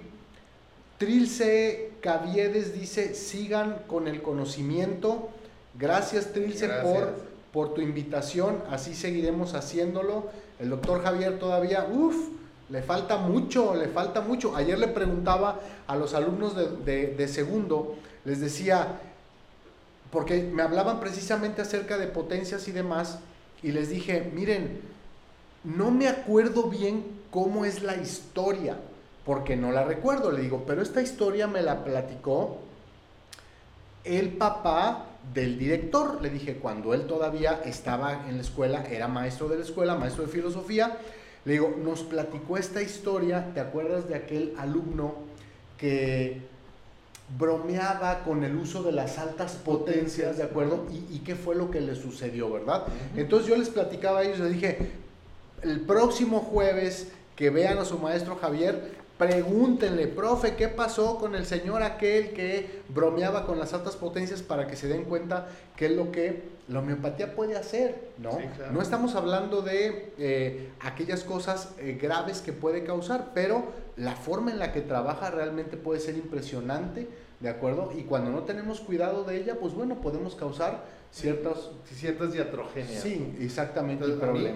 [0.98, 5.28] Trilce Caviedes, dice, sigan con el conocimiento.
[5.78, 7.14] Gracias, Trilce, Por,
[7.52, 8.62] por tu invitación.
[8.70, 10.30] Así seguiremos haciéndolo.
[10.58, 12.16] El doctor Javier todavía, uff,
[12.68, 14.56] le falta mucho, le falta mucho.
[14.56, 17.94] Ayer le preguntaba a los alumnos de, segundo,
[18.24, 19.00] les decía,
[20.10, 23.18] porque me hablaban precisamente acerca de potencias y demás,
[23.62, 24.80] y les dije, miren,
[25.62, 28.76] no me acuerdo bien cómo es la historia,
[29.26, 32.58] porque no la recuerdo, le digo, pero esta historia me la platicó
[34.04, 36.22] el papá del director.
[36.22, 40.24] Le dije, cuando él todavía estaba en la escuela, era maestro de la escuela, maestro
[40.24, 40.98] de filosofía,
[41.44, 45.14] le digo, nos platicó esta historia, ¿te acuerdas de aquel alumno
[45.76, 46.42] que
[47.36, 50.86] bromeaba con el uso de las altas potencias, ¿de acuerdo?
[51.10, 52.84] ¿Y, qué fue lo que le sucedió, verdad?
[53.16, 54.92] Entonces yo les platicaba a ellos, les dije,
[55.62, 61.46] el próximo jueves que vean a su maestro Javier, Pregúntenle, profe, ¿qué pasó con el
[61.46, 65.92] señor aquel que bromeaba con las altas potencias para que se den cuenta qué es
[65.92, 68.10] lo que la homeopatía puede hacer?
[68.18, 68.38] No,
[68.72, 73.64] no estamos hablando de eh, aquellas cosas eh, graves que puede causar, pero
[73.96, 77.08] la forma en la que trabaja realmente puede ser impresionante,
[77.40, 77.92] ¿de acuerdo?
[77.96, 83.02] Y cuando no tenemos cuidado de ella, pues bueno, podemos causar ciertas, ciertas diatrogenias.
[83.02, 84.04] Sí, exactamente.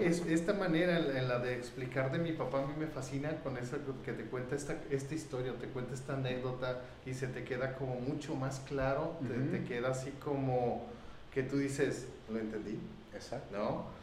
[0.05, 3.57] es, esta manera, en la de explicar de mi papá, a mí me fascina con
[3.57, 7.75] eso que te cuenta esta, esta historia, te cuenta esta anécdota y se te queda
[7.75, 9.17] como mucho más claro,
[9.51, 10.85] te, queda así como
[11.33, 12.79] que tú dices, lo entendí.
[13.13, 13.57] Exacto.
[13.57, 14.01] ¿No?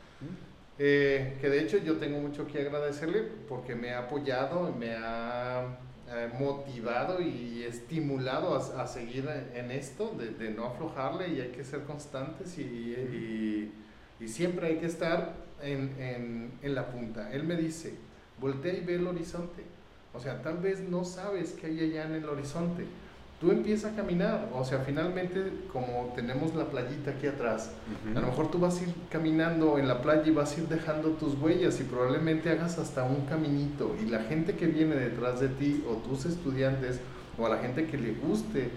[0.80, 5.66] Eh, que de hecho yo tengo mucho que agradecerle porque me ha apoyado, me ha
[6.10, 11.50] eh, motivado y estimulado a, a seguir en esto, de, de, no aflojarle y hay
[11.50, 13.72] que ser constantes y, y,
[14.18, 17.30] y siempre hay que estar en, en, en, la punta.
[17.32, 17.94] Él me dice,
[18.40, 19.64] voltea y ve el horizonte.
[20.14, 22.86] O sea, tal vez no sabes qué hay allá en el horizonte
[23.40, 27.70] tú empiezas a caminar, o sea, finalmente como tenemos la playita aquí atrás,
[28.14, 30.68] a lo mejor tú vas a ir caminando en la playa y vas a ir
[30.68, 35.38] dejando tus huellas y probablemente hagas hasta un caminito y la gente que viene detrás
[35.38, 37.00] de ti o tus estudiantes
[37.38, 38.70] o a la gente que le guste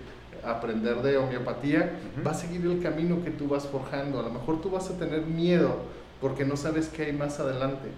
[0.44, 1.92] aprender de homeopatía,
[2.26, 4.20] va a seguir el camino que tú vas forjando.
[4.20, 5.78] A lo mejor tú vas a tener miedo
[6.20, 7.90] porque no sabes qué hay más adelante.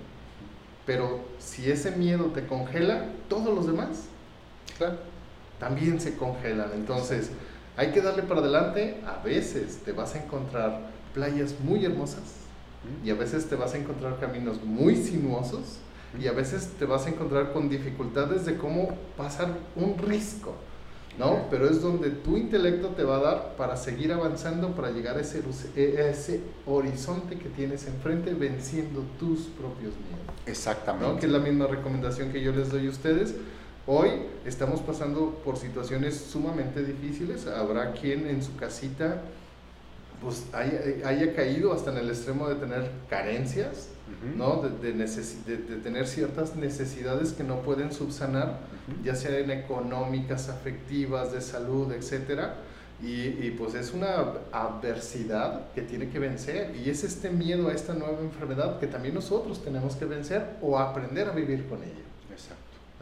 [0.85, 4.07] Pero si ese miedo te congela, todos los demás.
[4.77, 5.12] Claro
[5.63, 6.71] también se congelan.
[6.75, 7.29] Entonces,
[7.77, 8.97] hay que darle para adelante.
[9.07, 12.23] A veces te vas a encontrar playas muy hermosas
[13.03, 15.77] y a veces te vas a encontrar caminos muy sinuosos
[16.19, 20.53] y a veces te vas a encontrar con dificultades de cómo pasar un risco.
[21.17, 21.45] ¿no?
[21.49, 25.21] Pero es donde tu intelecto te va a dar para seguir avanzando, para llegar a
[25.21, 25.43] ese,
[25.75, 30.35] ese horizonte que tienes enfrente, venciendo tus propios miedos.
[30.45, 31.21] Exactamente.
[31.21, 33.35] Que es la misma recomendación que yo les doy a ustedes.
[33.85, 34.11] Hoy
[34.45, 37.47] estamos pasando por situaciones sumamente difíciles.
[37.47, 39.21] Habrá quien en su casita
[40.21, 43.89] pues haya, caído hasta en el extremo de tener carencias,
[44.37, 44.61] ¿no?
[44.61, 48.59] De, de, tener ciertas necesidades que no pueden subsanar,
[49.03, 52.53] ya sean económicas, afectivas, de salud, etc.
[53.01, 54.15] Y, y, pues es una
[54.53, 59.15] adversidad que tiene que vencer y es este miedo a esta nueva enfermedad que también
[59.15, 62.02] nosotros tenemos que vencer o aprender a vivir con ella.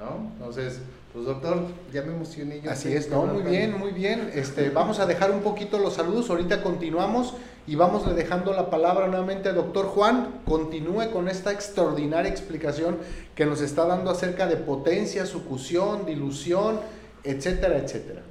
[0.01, 0.21] Exacto.
[0.33, 0.81] Entonces,
[1.13, 2.61] pues doctor, ya me emocioné.
[2.61, 4.31] Yo Así es, no, muy bien, muy bien.
[4.33, 7.35] Este, vamos a dejar un poquito los saludos, ahorita continuamos
[7.67, 10.41] y vamos dejando la palabra nuevamente a doctor Juan.
[10.45, 12.97] Continúe con esta extraordinaria explicación
[13.35, 16.79] que nos está dando acerca de potencia, sucusión, dilución,
[17.23, 18.21] etcétera, etcétera.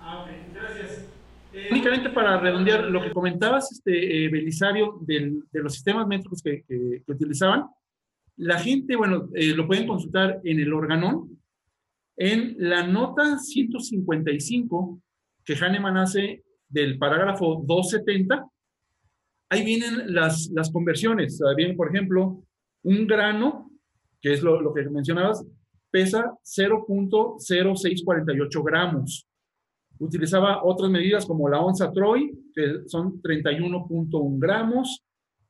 [0.00, 1.04] Ah, gracias.
[1.52, 6.42] Eh, únicamente para redondear lo que comentabas, este, eh, Belisario, del, de los sistemas métricos
[6.42, 7.66] que, que, que utilizaban,
[8.36, 11.38] la gente, bueno, eh, lo pueden consultar en el organón,
[12.16, 15.00] en la nota 155
[15.44, 18.46] que Hahnemann hace del parágrafo 270,
[19.50, 21.40] ahí vienen las, las conversiones.
[21.56, 22.44] Viene, por ejemplo,
[22.82, 23.70] un grano,
[24.20, 25.46] que es lo, lo que mencionabas,
[25.90, 29.26] pesa 0.0648 gramos.
[29.98, 35.04] Utilizaba otras medidas como la onza Troy, que son 31.1 gramos,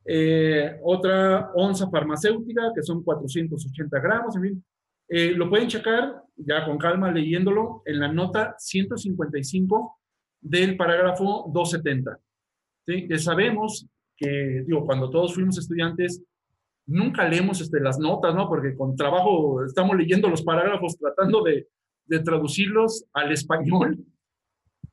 [0.07, 4.65] eh, otra onza farmacéutica, que son 480 gramos, en fin.
[5.07, 9.99] Eh, lo pueden checar ya con calma leyéndolo en la nota 155
[10.41, 12.19] del parágrafo 270.
[12.85, 13.07] ¿sí?
[13.07, 16.23] Que sabemos que, digo, cuando todos fuimos estudiantes,
[16.87, 18.47] nunca leemos este, las notas, ¿no?
[18.47, 21.67] Porque con trabajo estamos leyendo los parágrafos tratando de,
[22.05, 24.05] de traducirlos al español.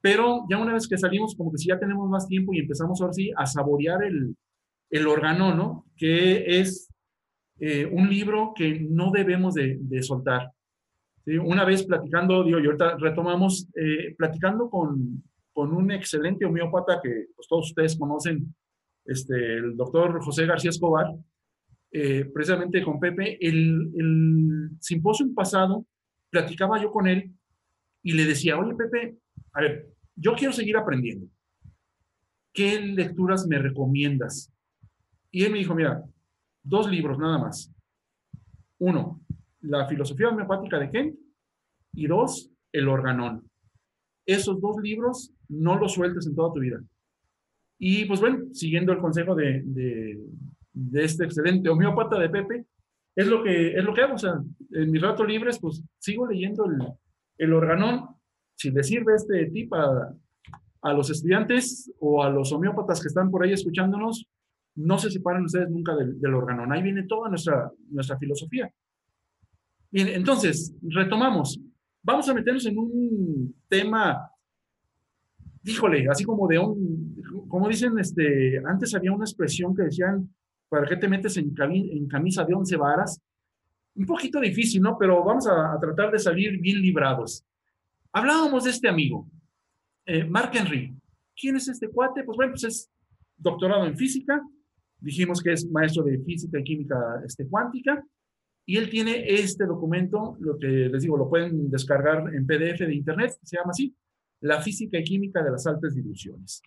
[0.01, 3.01] Pero ya una vez que salimos, como que si ya tenemos más tiempo y empezamos
[3.01, 4.35] ahora sí a saborear el,
[4.93, 5.87] el órgano, ¿no?
[5.97, 6.93] Que es
[7.59, 10.51] eh, un libro que no debemos de, soltar.
[11.27, 15.23] Una vez platicando, digo, y ahorita retomamos, eh, platicando con,
[15.53, 18.55] con, un excelente homeópata que pues, todos ustedes conocen,
[19.07, 21.07] este, el doctor José García Escobar,
[21.91, 25.87] eh, precisamente con Pepe, el, el simposio pasado,
[26.31, 27.33] platicaba yo con él
[28.03, 29.17] y le decía, oye Pepe,
[29.53, 31.27] a ver, yo quiero seguir aprendiendo.
[32.53, 34.52] ¿Qué lecturas me recomiendas?
[35.33, 36.05] Y él me dijo, mira,
[36.63, 37.73] dos libros nada más.
[38.79, 39.21] Uno,
[39.63, 41.17] la filosofía homeopática de Kent
[41.95, 43.49] y dos, el organón.
[44.27, 46.81] Esos dos libros no los sueltes en toda tu vida.
[47.79, 52.67] Y pues bueno, siguiendo el consejo de, de, este excelente homeópata de Pepe,
[53.17, 54.15] es lo que, es lo que hago.
[54.15, 56.79] O sea, en mis ratos libres, pues sigo leyendo el,
[57.39, 58.09] el organón.
[58.55, 60.15] Si le sirve este tip a,
[60.83, 64.29] a los estudiantes o a los homeópatas que están por ahí escuchándonos,
[64.75, 66.71] no se separan ustedes nunca del, órgano.
[66.73, 68.73] Ahí viene toda nuestra, nuestra filosofía.
[69.91, 71.61] Bien, entonces, retomamos.
[72.03, 74.31] Vamos a meternos en un tema,
[75.65, 80.29] híjole, así como de un, como dicen, este, antes había una expresión que decían,
[80.69, 83.21] ¿para qué te metes en, en camisa de once varas?
[83.95, 84.97] Un poquito difícil, ¿no?
[84.99, 87.45] Pero vamos a, tratar de salir bien librados.
[88.11, 89.29] Hablábamos de este amigo,
[90.07, 90.95] eh, Mark Henry.
[91.37, 92.25] ¿Quién es este cuate?
[92.25, 92.91] Pues bueno, pues es
[93.37, 94.43] doctorado en física,
[95.03, 96.97] dijimos que es maestro de física y química
[97.27, 98.03] este, cuántica,
[98.65, 102.95] y él tiene este documento, lo que les digo, lo pueden descargar en PDF de
[102.95, 103.95] internet, se llama así,
[104.41, 106.63] La física y química de las altas diluciones.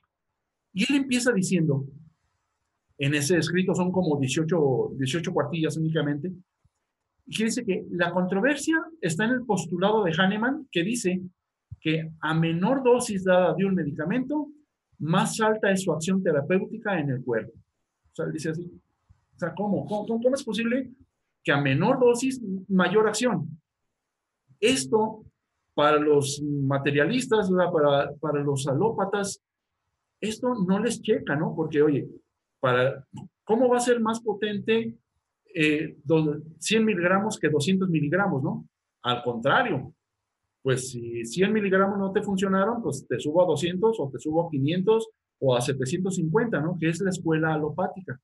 [0.73, 1.86] Y él empieza diciendo,
[2.97, 6.31] en ese escrito son como 18, 18 cuartillas únicamente,
[7.27, 11.21] Y dice que la controversia está en el postulado de Hahnemann que dice
[11.79, 14.47] que a menor dosis dada de un medicamento,
[14.99, 17.53] más alta es su acción terapéutica en el cuerpo.
[18.16, 18.63] O sea, dice así.
[18.63, 19.86] O sea, ¿cómo?
[19.86, 20.89] ¿Cómo, cómo es posible
[21.43, 23.59] que a menor dosis, mayor acción?
[24.57, 25.26] Esto,
[25.74, 29.41] para los materialistas, para, para los alópatas,
[30.22, 31.53] esto no les checa, ¿no?
[31.53, 32.07] Porque, oye,
[32.61, 33.05] para,
[33.43, 34.95] ¿cómo va a ser más potente
[35.53, 35.97] eh,
[36.59, 38.66] 100 miligramos que 200 miligramos, ¿no?
[39.01, 39.93] Al contrario,
[40.61, 44.47] pues si 100 miligramos no te funcionaron, pues te subo a 200 o te subo
[44.47, 45.09] a 500
[45.39, 46.77] o a 750, ¿no?
[46.79, 48.19] Que es la escuela alopática.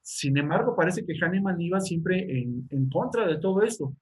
[0.00, 3.94] Sin embargo, parece que Hahnemann iba siempre en, en contra de todo esto.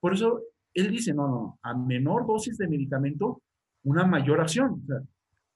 [0.00, 0.42] Por eso
[0.74, 3.42] él dice, no, no, a menor dosis de medicamento,
[3.84, 4.82] una mayor acción.
[4.84, 5.00] O sea,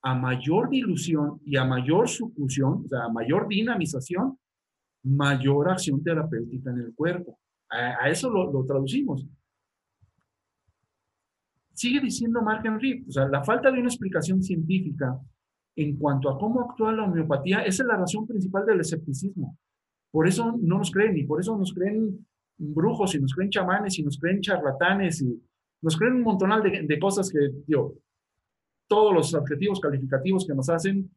[0.02, 4.36] a mayor dilución y a mayor sucusión, o sea, a mayor dinamización,
[5.04, 7.38] mayor acción terapéutica en el cuerpo.
[7.70, 9.24] A, eso lo, traducimos.
[11.72, 15.18] Sigue diciendo Mark Henry, o sea, la falta de una explicación científica
[15.76, 19.56] en cuanto a cómo actúa la homeopatía, esa es la razón principal del escepticismo.
[20.10, 22.26] Por eso no nos creen, y por eso nos creen
[22.58, 25.42] brujos, y nos creen chamanes, y nos creen charlatanes, y
[25.80, 27.94] nos creen un montonal de, cosas que, digo,
[28.88, 31.10] todos los adjetivos calificativos que nos hacen,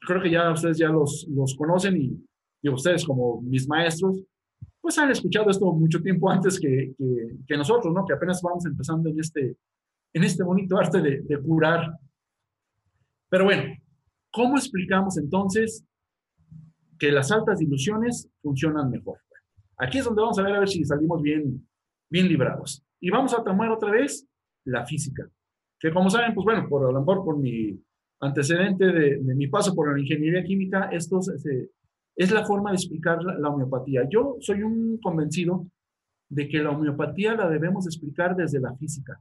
[0.00, 1.26] creo que ya ustedes ya los,
[1.58, 2.24] conocen y,
[2.62, 4.22] y ustedes como mis maestros,
[4.80, 6.94] pues han escuchado esto mucho tiempo antes que,
[7.56, 8.04] nosotros, ¿no?
[8.06, 9.56] Que apenas vamos empezando en este,
[10.12, 11.98] en este bonito arte de curar.
[13.32, 13.62] Pero bueno,
[14.30, 15.86] ¿cómo explicamos entonces
[16.98, 19.20] que las altas diluciones funcionan mejor?
[19.78, 21.66] Aquí es donde vamos a ver a ver si salimos bien,
[22.10, 22.84] bien librados.
[23.00, 24.28] Y vamos a tomar otra vez
[24.66, 25.26] la física
[25.80, 27.76] que como saben, pues bueno, por lo mejor por mi
[28.20, 31.18] antecedente de, mi paso por la ingeniería química, esto
[32.14, 34.02] es la forma de explicar la, homeopatía.
[34.08, 35.66] Yo soy un convencido
[36.28, 39.20] de que la homeopatía la debemos explicar desde la física.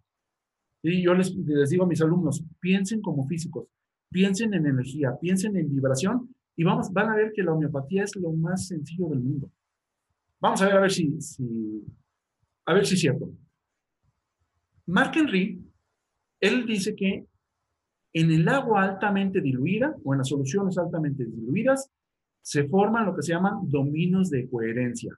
[0.83, 3.65] Y yo les, les digo a mis alumnos, piensen como físicos,
[4.11, 8.15] piensen en energía, piensen en vibración y vamos, van a ver que la homeopatía es
[8.15, 9.49] lo más sencillo del mundo.
[10.39, 11.17] Vamos a ver a ver si,
[12.65, 13.31] a ver si es cierto.
[14.85, 15.71] Mark Henry
[16.41, 17.25] él dice que
[18.13, 21.89] en el agua altamente diluida o en las soluciones altamente diluidas
[22.41, 25.17] se forman lo que se llaman dominios de coherencia.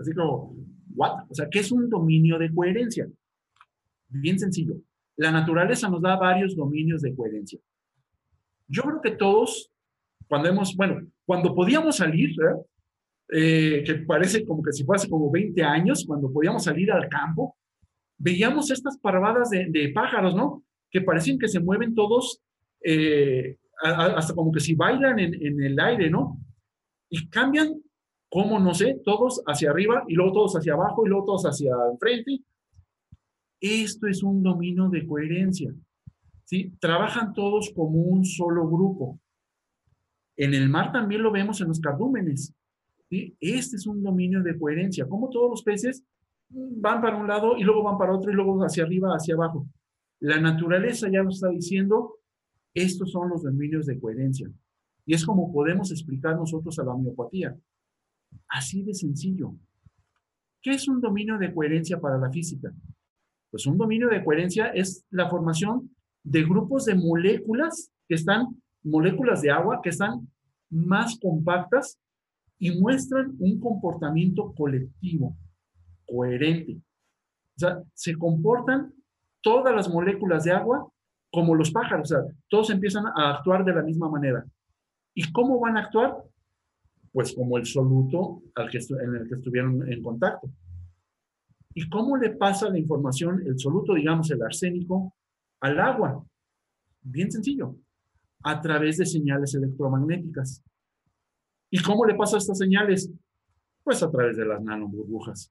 [0.00, 0.56] Así como,
[0.94, 1.26] ¿what?
[1.28, 3.06] O sea, ¿qué es un dominio de coherencia?
[4.08, 4.76] Bien sencillo.
[5.16, 7.58] La naturaleza nos da varios dominios de coherencia.
[8.68, 9.70] Yo creo que todos,
[10.26, 12.34] cuando hemos, bueno, cuando podíamos salir,
[13.34, 17.56] eh, que parece como que si fuese como 20 años, cuando podíamos salir al campo,
[18.18, 20.64] veíamos estas parvadas de, pájaros, ¿no?
[20.90, 22.40] Que parecen que se mueven todos,
[22.84, 26.38] eh, hasta como que si bailan en, el aire, ¿no?
[27.08, 27.82] Y cambian,
[28.28, 31.72] como no sé, todos hacia arriba y luego todos hacia abajo y luego todos hacia
[31.90, 32.40] enfrente.
[33.62, 35.72] Esto es un dominio de coherencia.
[36.42, 36.72] ¿sí?
[36.80, 39.20] Trabajan todos como un solo grupo.
[40.36, 42.52] En el mar también lo vemos en los cardúmenes.
[43.08, 43.36] ¿sí?
[43.38, 45.06] Este es un dominio de coherencia.
[45.06, 46.04] Como todos los peces
[46.48, 49.68] van para un lado y luego van para otro y luego hacia arriba, hacia abajo.
[50.18, 52.16] La naturaleza ya nos está diciendo,
[52.74, 54.50] estos son los dominios de coherencia.
[55.06, 57.56] Y es como podemos explicar nosotros a la homeopatía.
[58.48, 59.54] Así de sencillo.
[60.60, 62.72] ¿Qué es un dominio de coherencia para la física?
[63.52, 65.94] Pues un dominio de coherencia es la formación
[66.24, 68.46] de grupos de moléculas que están,
[68.82, 70.26] moléculas de agua que están
[70.70, 71.98] más compactas
[72.58, 75.36] y muestran un comportamiento colectivo
[76.06, 76.78] coherente.
[77.56, 78.94] O sea, se comportan
[79.42, 80.88] todas las moléculas de agua
[81.30, 84.46] como los pájaros, o sea, todos empiezan a actuar de la misma manera.
[85.14, 86.16] ¿Y cómo van a actuar?
[87.12, 90.48] Pues como el soluto al que en el que estuvieron en contacto.
[91.74, 95.14] ¿Y cómo le pasa la información, el soluto, digamos, el arsénico,
[95.60, 96.24] al agua?
[97.00, 97.76] Bien sencillo,
[98.42, 100.62] a través de señales electromagnéticas.
[101.70, 103.10] ¿Y cómo le pasa estas señales?
[103.82, 105.50] Pues a través de las nanoburbujas.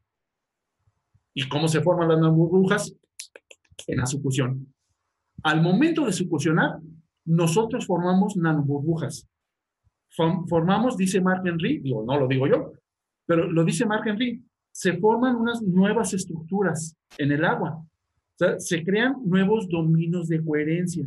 [1.34, 2.95] ¿Y cómo se forman las burbujas?
[3.88, 4.74] En la sucusión.
[5.43, 6.80] Al momento de succionar,
[7.26, 9.28] nosotros formamos nanoburbujas.
[10.15, 12.74] Formamos, dice Mark Henry, digo, no lo digo yo,
[13.26, 17.78] pero lo dice Mark Henry, se forman unas nuevas estructuras en el agua.
[17.78, 21.05] O sea, se crean nuevos dominios de coherencia.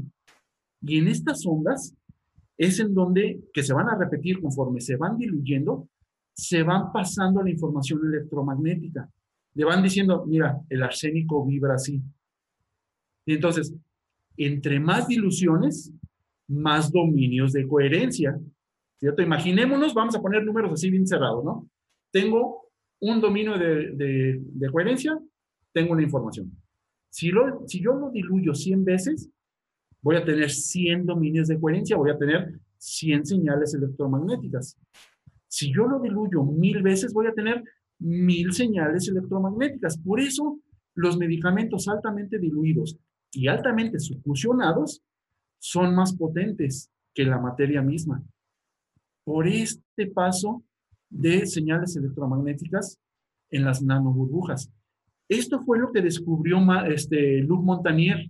[0.82, 1.94] Y en estas ondas
[2.56, 5.88] es en donde, que se van a repetir conforme se van diluyendo,
[6.34, 9.08] se van pasando la información electromagnética
[9.54, 12.02] le van diciendo, mira, el arsénico vibra así.
[13.24, 13.72] Y entonces,
[14.36, 15.92] entre más diluciones,
[16.48, 18.38] más dominios de coherencia.
[18.98, 19.22] ¿Cierto?
[19.22, 21.68] Imaginémonos, vamos a poner números así bien cerrados, ¿no?
[22.10, 22.63] Tengo
[23.10, 25.18] un dominio de, de, coherencia,
[25.72, 26.50] tengo una información.
[27.10, 29.30] Si, lo, si yo lo diluyo 100 veces,
[30.00, 34.78] voy a tener 100 dominios de coherencia, voy a tener 100 señales electromagnéticas.
[35.46, 37.62] Si yo lo diluyo mil veces, voy a tener
[37.98, 39.98] mil señales electromagnéticas.
[39.98, 40.58] Por eso,
[40.94, 42.96] los medicamentos altamente diluidos
[43.32, 45.02] y altamente succionados
[45.58, 48.22] son más potentes que la materia misma.
[49.24, 50.62] Por este paso
[51.14, 52.98] de señales electromagnéticas
[53.50, 54.70] en las nanoburbujas.
[55.28, 58.28] Esto fue lo que descubrió este, Luc Montagnier.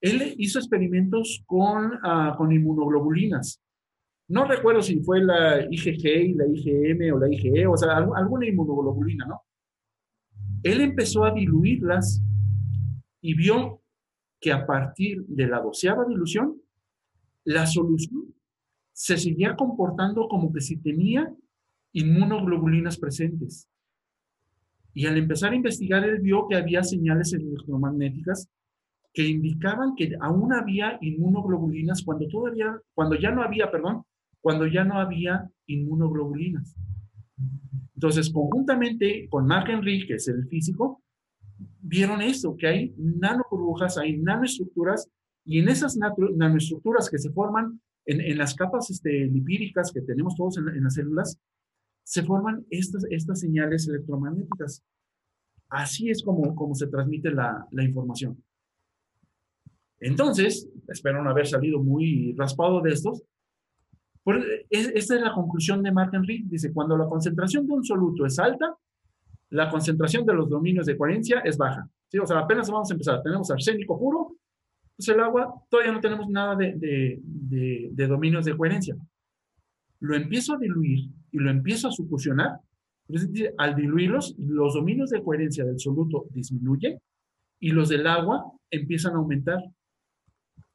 [0.00, 3.60] Él hizo experimentos con, uh, con inmunoglobulinas.
[4.28, 9.26] No recuerdo si fue la IgG, la IgM o la IgE, o sea, alguna inmunoglobulina,
[9.26, 9.42] ¿no?
[10.62, 12.22] Él empezó a diluirlas
[13.20, 13.82] y vio
[14.40, 16.58] que a partir de la doceava dilución,
[17.44, 18.34] la solución
[18.92, 21.34] se seguía comportando como que si tenía
[21.94, 23.68] inmunoglobulinas presentes.
[24.92, 28.48] Y al empezar a investigar, él vio que había señales electromagnéticas
[29.12, 34.04] que indicaban que aún había inmunoglobulinas cuando todavía, cuando ya no había, perdón,
[34.40, 36.76] cuando ya no había inmunoglobulinas.
[37.94, 41.02] Entonces, conjuntamente con Mark Henry, que es el físico,
[41.80, 45.08] vieron esto, que hay nanoburbujas, hay nanoestructuras,
[45.44, 50.58] y en esas nanoestructuras que se forman en, las capas este, lipídicas que tenemos todos
[50.58, 51.38] en, las células,
[52.04, 54.84] se forman estas, estas señales electromagnéticas.
[55.68, 58.42] Así es como, como se transmite la, la información.
[59.98, 63.24] Entonces, espero no haber salido muy raspado de estos,
[64.70, 66.44] esta es la conclusión de Martin Reed.
[66.46, 68.76] Dice, cuando la concentración de un soluto es alta,
[69.50, 71.88] la concentración de los dominios de coherencia es baja.
[72.08, 72.18] ¿sí?
[72.18, 73.22] O sea, apenas vamos a empezar.
[73.22, 74.36] Tenemos arsénico puro,
[74.96, 78.96] pues el agua todavía no tenemos nada de, de, dominios de coherencia.
[80.00, 82.60] Lo empiezo a diluir y lo empiezo a succionar.
[83.58, 86.98] al diluirlos, los dominios de coherencia del soluto disminuyen
[87.60, 89.58] y los del agua empiezan a aumentar.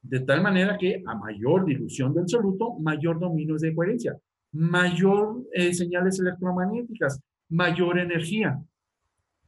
[0.02, 4.18] De tal manera que a mayor dilución del soluto, mayor dominio de coherencia,
[4.52, 8.62] mayor eh, señales electromagnéticas, mayor energía.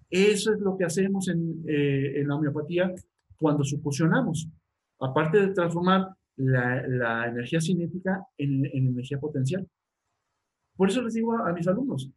[0.09, 2.93] Eso es lo que hacemos en, eh, la homeopatía
[3.38, 4.47] cuando suposicionamos.
[4.99, 6.07] Aparte de transformar
[6.38, 9.68] la, energía cinética en, energía potencial.
[10.76, 12.09] Por eso les digo a, mis alumnos,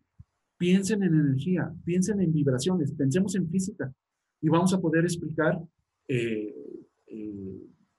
[0.57, 3.92] piensen en energía, piensen en vibraciones, pensemos en física
[4.40, 5.61] y vamos a poder explicar
[6.09, 6.55] eh,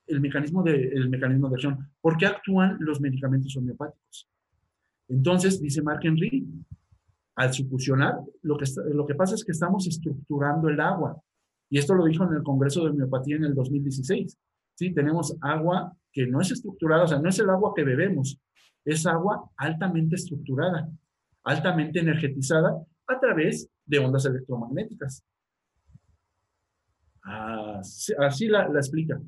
[0.06, 1.90] el mecanismo de, el mecanismo de acción.
[2.00, 4.28] ¿Por qué actúan los medicamentos homeopáticos?
[5.08, 6.46] Entonces, dice Mark Henry,
[7.36, 11.20] al succionar, lo que, lo que pasa es que estamos estructurando el agua.
[11.68, 14.38] Y esto lo dijo en el Congreso de Homeopatía en el 2016.
[14.74, 18.40] Sí, tenemos agua que no es estructurada, o sea, no es el agua que bebemos,
[18.86, 20.88] es agua altamente estructurada,
[21.42, 25.24] altamente energetizada a través de ondas electromagnéticas.
[28.18, 29.20] Así, la, la explica.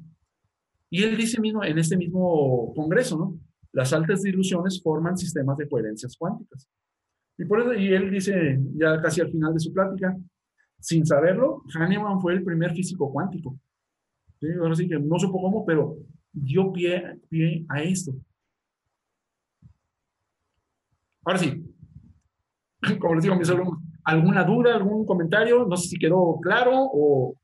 [0.88, 3.38] Y él dice mismo en este mismo congreso, ¿no?
[3.72, 6.66] Las altas diluciones forman sistemas de coherencias cuánticas.
[7.36, 10.16] Y por eso, y él dice, ya casi al final de su plática,
[10.78, 13.58] sin saberlo, Hahnemann fue el primer físico cuántico.
[14.40, 14.46] ¿Sí?
[14.60, 15.96] Ahora sí que no supo cómo, pero
[16.32, 17.18] dio pie
[17.68, 18.14] a esto.
[21.28, 21.62] Ahora sí,
[22.98, 25.66] como les digo mis alumnos, ¿alguna duda, algún comentario?
[25.66, 27.34] No sé si quedó claro o,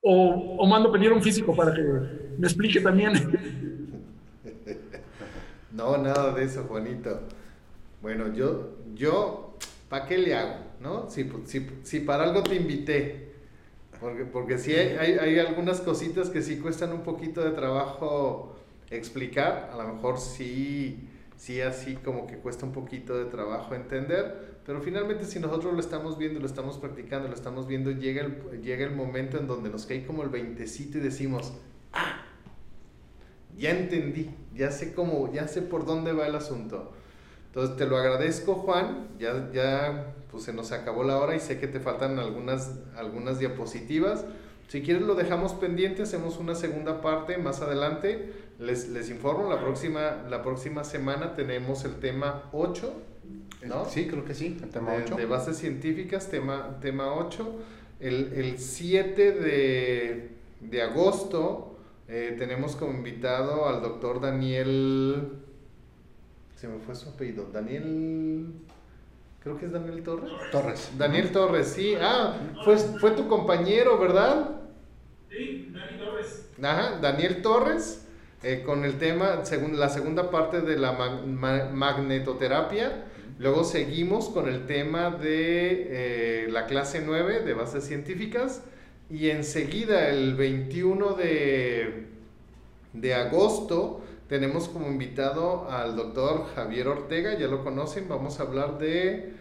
[0.00, 3.12] o, mando pedir a un físico para que me explique también.
[5.72, 7.22] No, nada de eso, Juanito.
[8.00, 10.60] Bueno, yo, yo, ¿para qué le hago?
[10.78, 11.10] ¿No?
[11.10, 11.24] Si,
[11.98, 13.34] para algo te invité.
[13.98, 18.54] Porque, porque sí hay, hay, algunas cositas que sí cuestan un poquito de trabajo
[18.88, 19.70] explicar.
[19.72, 24.54] A lo mejor sí, sí así como que cuesta un poquito de trabajo entender.
[24.64, 28.62] Pero finalmente si nosotros lo estamos viendo, lo estamos practicando, lo estamos viendo, llega el,
[28.62, 31.52] llega el momento en donde nos cae como el veintecito y decimos,
[31.92, 32.22] ah,
[33.56, 36.92] ya entendí, ya sé cómo, ya sé por dónde va el asunto.
[37.46, 41.60] Entonces te lo agradezco Juan, ya, ya pues se nos acabó la hora y sé
[41.60, 44.24] que te faltan algunas, algunas diapositivas.
[44.66, 48.32] Si quieres lo dejamos pendiente, hacemos una segunda parte más adelante.
[48.58, 52.92] Les, les informo, la próxima, la próxima semana tenemos el tema 8
[53.88, 55.16] Sí, creo que sí, el tema 8.
[55.16, 57.60] De, bases científicas, tema, tema 8.
[58.00, 60.30] El, el 7 de,
[60.60, 61.76] de agosto
[62.08, 65.28] eh, tenemos como invitado al doctor Daniel.
[66.56, 67.48] Se me fue su apellido.
[67.52, 68.52] Daniel.
[69.42, 70.32] Creo que es Daniel Torres.
[70.52, 70.90] Torres.
[70.98, 71.94] Daniel Torres, sí.
[72.00, 74.60] Ah, fue, fue tu compañero, ¿verdad?
[75.30, 76.50] Sí, Daniel Torres.
[76.62, 78.03] Ajá, Daniel Torres.
[78.44, 83.04] Eh, con el tema, según la segunda parte de la magnetoterapia
[83.38, 88.62] Luego seguimos con el tema de eh, la clase 9 de bases científicas
[89.10, 92.06] y enseguida el 21 de,
[92.92, 98.78] de agosto tenemos como invitado al doctor Javier Ortega, ya lo conocen, vamos a hablar
[98.78, 99.32] de...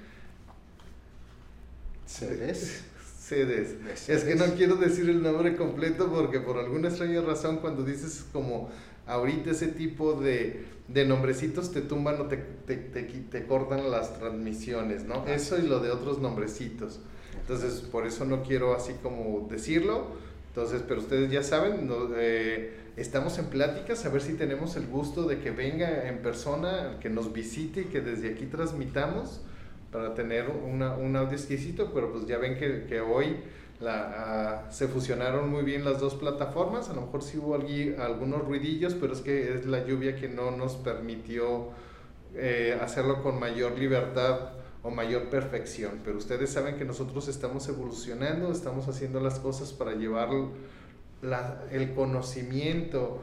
[2.05, 2.83] ¿Sedes?
[3.19, 3.75] Sedes.
[4.09, 8.25] Es que no quiero decir el nombre completo porque por alguna extraña razón cuando dices
[8.33, 8.71] como
[9.07, 15.05] ahorita ese tipo de, de nombrecitos te tumban o te, te, te, cortan las transmisiones,
[15.05, 15.25] ¿no?
[15.27, 16.99] Eso y lo de otros nombrecitos.
[17.39, 20.07] Entonces, por eso no quiero así como decirlo.
[20.49, 25.23] Entonces, pero ustedes ya saben, eh, estamos en pláticas, a ver si tenemos el gusto
[25.23, 29.41] de que venga en persona, que nos visite y que desde aquí transmitamos
[29.91, 33.37] para tener una, un audio exquisito, pero pues ya ven que, que hoy
[33.79, 38.93] la, se fusionaron muy bien las dos plataformas, a lo mejor sí hubo algunos ruidillos,
[38.93, 41.69] pero es que es la lluvia que no nos permitió
[42.35, 48.51] eh, hacerlo con mayor libertad o mayor perfección, pero ustedes saben que nosotros estamos evolucionando,
[48.51, 50.29] estamos haciendo las cosas para llevar
[51.71, 53.21] el conocimiento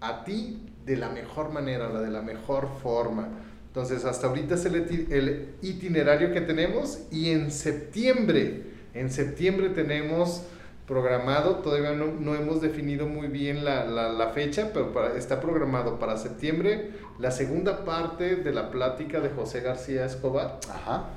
[0.00, 3.28] a ti de la mejor manera, la de la mejor forma.
[3.66, 8.67] Entonces, hasta ahorita es el itinerario que tenemos y en septiembre,
[9.00, 10.44] en septiembre tenemos
[10.86, 15.38] programado, todavía no, no hemos definido muy bien la, la, la fecha, pero para, está
[15.38, 20.58] programado para septiembre la segunda parte de la plática de José García Escobar.
[20.70, 21.10] Ajá.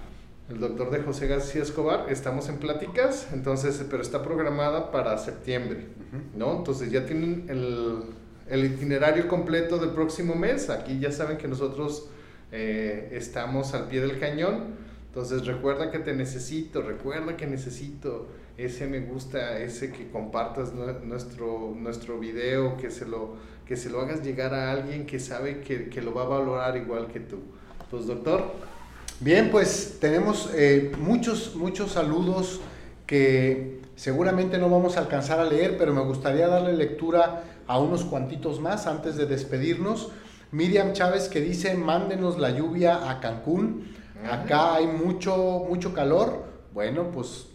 [0.50, 5.86] El doctor de José García Escobar, estamos en pláticas, entonces, pero está programada para septiembre,
[6.36, 6.58] ¿no?
[6.58, 8.04] Entonces ya tienen el,
[8.50, 12.10] el, itinerario completo del próximo mes, aquí ya saben que nosotros
[12.52, 14.76] eh, estamos al pie del cañón,
[15.12, 21.74] entonces recuerda que te necesito, recuerda que necesito ese me gusta, ese que compartas nuestro,
[21.76, 23.36] nuestro video, que se, lo,
[23.66, 26.78] que se lo hagas llegar a alguien que sabe que, que lo va a valorar
[26.78, 27.39] igual que tú.
[27.89, 28.53] Pues doctor.
[29.20, 32.62] Bien, pues tenemos eh, muchos, muchos saludos
[33.05, 38.05] que seguramente no vamos a alcanzar a leer, pero me gustaría darle lectura a unos
[38.05, 40.09] cuantitos más antes de despedirnos.
[40.53, 43.99] Miriam Chávez que dice, mándenos la lluvia a Cancún.
[44.30, 46.45] Acá hay mucho, mucho calor.
[46.74, 47.47] Bueno, pues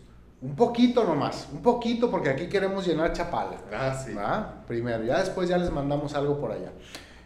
[0.42, 3.56] un poquito nomás, un poquito porque aquí queremos llenar Chapala.
[3.72, 4.12] Ah, sí.
[4.66, 6.72] Primero, ya después ya les mandamos algo por allá.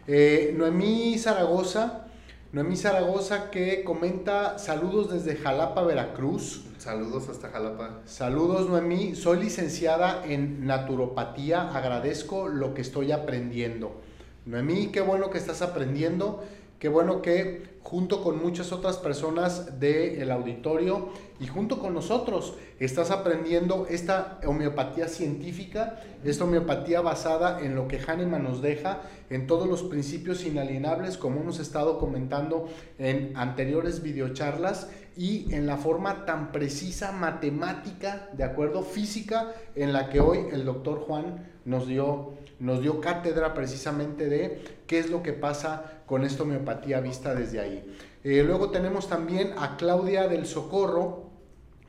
[0.07, 2.05] Eh, Noemí Zaragoza,
[2.51, 6.65] Noemí Zaragoza que comenta saludos desde Jalapa, Veracruz.
[6.77, 7.99] Saludos hasta Jalapa.
[8.05, 14.01] Saludos Noemí, soy licenciada en naturopatía, agradezco lo que estoy aprendiendo.
[14.45, 16.43] Noemí, qué bueno que estás aprendiendo,
[16.79, 21.09] qué bueno que junto con muchas otras personas del auditorio
[21.39, 27.99] y junto con nosotros estás aprendiendo esta homeopatía científica, esta homeopatía basada en lo que
[27.99, 32.69] Hahnemann nos deja, en todos los principios inalienables, como hemos estado comentando
[32.99, 40.09] en anteriores videocharlas, y en la forma tan precisa matemática, de acuerdo, física, en la
[40.09, 45.23] que hoy el doctor Juan nos dio, nos dio cátedra precisamente de qué es lo
[45.23, 47.97] que pasa con esta homeopatía vista desde ahí.
[48.23, 51.31] Eh, luego tenemos también a Claudia del Socorro,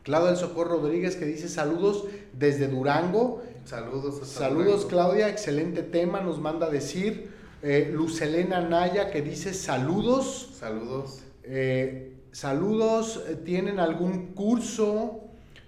[0.02, 3.42] Claudia del Socorro Rodríguez que dice saludos desde Durango.
[3.66, 4.26] Saludos.
[4.26, 7.30] saludos Claudia, excelente tema, nos manda a decir.
[7.62, 10.56] Eh, Lucelena Naya que dice saludos.
[10.58, 11.20] Saludos.
[11.44, 15.20] Eh, saludos, eh, ¿tienen algún curso?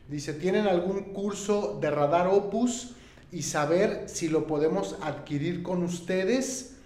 [0.08, 2.94] Dice, ¿tienen algún curso de radar opus?
[3.34, 6.76] Y saber si lo podemos adquirir con ustedes.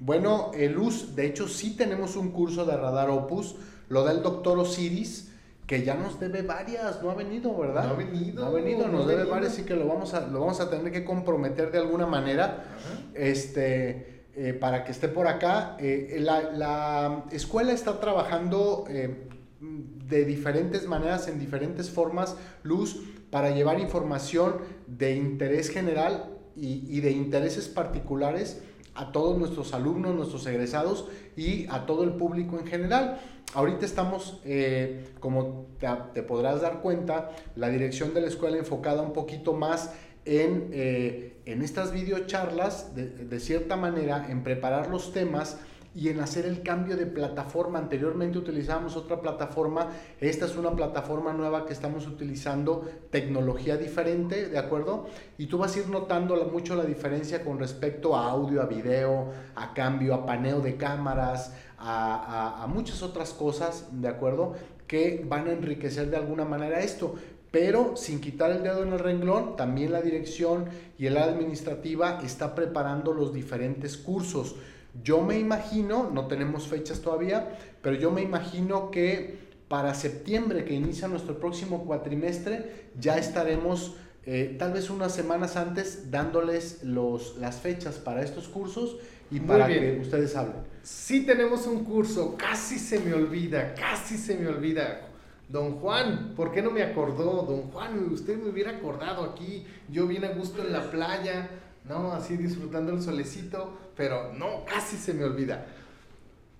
[0.00, 3.56] Bueno, Luz, de hecho sí tenemos un curso de radar opus,
[3.88, 5.28] lo da el doctor Osiris
[5.68, 7.84] que ya nos debe varias, no ha venido, ¿verdad?
[7.84, 8.42] No ha venido.
[8.42, 10.90] No ha venido, nos debe varias, y que lo vamos a, lo vamos a tener
[10.90, 12.64] que comprometer de alguna manera,
[13.12, 15.76] este, eh, para que esté por acá.
[15.78, 19.28] Eh, la, la, escuela está trabajando eh,
[19.60, 24.56] de diferentes maneras, en diferentes formas, Luz, para llevar información
[24.86, 28.62] de interés general y, y de intereses particulares
[28.98, 31.06] a todos nuestros alumnos, nuestros egresados
[31.36, 33.20] y a todo el público en general.
[33.54, 35.66] Ahorita estamos, eh, como
[36.12, 39.92] te, podrás dar cuenta, la dirección de la escuela enfocada un poquito más
[40.24, 45.58] en, eh, en estas videocharlas, de, de cierta manera, en preparar los temas
[45.94, 47.78] y en hacer el cambio de plataforma.
[47.78, 49.88] Anteriormente utilizábamos otra plataforma,
[50.20, 55.06] esta es una plataforma nueva que estamos utilizando, tecnología diferente, ¿de acuerdo?
[55.38, 59.32] Y tú vas a ir notando mucho la diferencia con respecto a audio, a video,
[59.54, 64.54] a cambio, a paneo de cámaras, a, muchas otras cosas, ¿de acuerdo?
[64.86, 67.14] Que van a enriquecer de alguna manera esto.
[67.50, 70.66] Pero sin quitar el dedo en el renglón, también la dirección
[70.98, 74.56] y el administrativa está preparando los diferentes cursos.
[75.02, 80.74] Yo me imagino, no tenemos fechas todavía, pero yo me imagino que para septiembre, que
[80.74, 87.60] inicia nuestro próximo cuatrimestre, ya estaremos eh, tal vez unas semanas antes dándoles los, las
[87.60, 88.96] fechas para estos cursos
[89.30, 90.62] y para que ustedes hablen.
[90.82, 95.02] Sí tenemos un curso, casi se me olvida, casi se me olvida.
[95.48, 97.42] Don Juan, ¿por qué no me acordó?
[97.42, 101.48] Don Juan, usted me hubiera acordado aquí, yo bien a gusto en la playa,
[101.88, 102.12] ¿no?
[102.12, 105.66] Así disfrutando el solecito, pero no, casi se me olvida.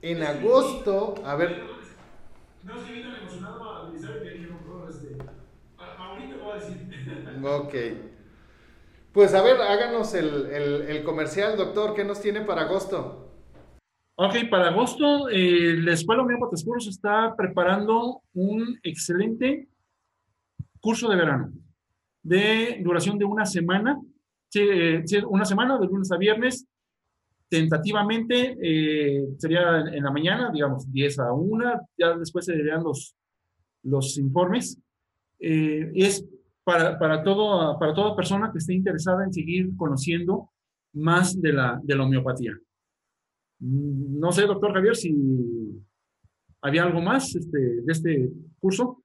[0.02, 1.62] En agosto, a ver...
[2.64, 4.08] No, sí, bien emocionado a que este,
[5.96, 6.88] ahorita voy a decir.
[7.44, 7.74] Ok.
[9.12, 13.30] Pues a ver, háganos el, el, comercial, doctor, ¿qué nos tiene para agosto?
[14.16, 19.68] Ok, para agosto eh, la Escuela Homeópata Seguros está preparando un excelente
[20.80, 21.52] curso de verano
[22.22, 23.98] de duración de una semana,
[24.50, 26.66] sí, eh, una semana de lunes a viernes,
[27.48, 33.16] tentativamente eh, sería en la mañana, digamos 10 a 1, ya después se darían los,
[33.82, 34.80] los informes.
[35.38, 36.24] es
[36.64, 40.50] para, para, todo, para toda persona que esté interesada en seguir conociendo
[40.92, 42.52] más de la, de la homeopatía.
[43.60, 45.14] Mm, no sé, doctor Javier, si
[46.60, 48.30] había algo más este, de este
[48.60, 49.02] curso.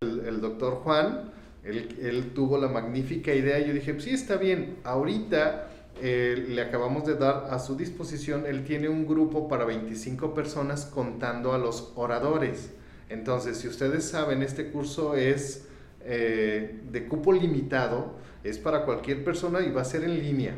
[0.00, 0.40] El,
[0.72, 1.32] Juan,
[1.64, 5.70] él, tuvo la magnífica idea, yo dije, sí, está bien, ahorita
[6.02, 10.84] eh, le acabamos de dar a su disposición, él tiene un grupo para 25 personas
[10.84, 12.70] contando a los oradores.
[13.08, 15.66] Entonces, si ustedes saben, este curso es
[16.04, 20.54] eh, de cupo limitado, es para cualquier persona y va a ser en línea.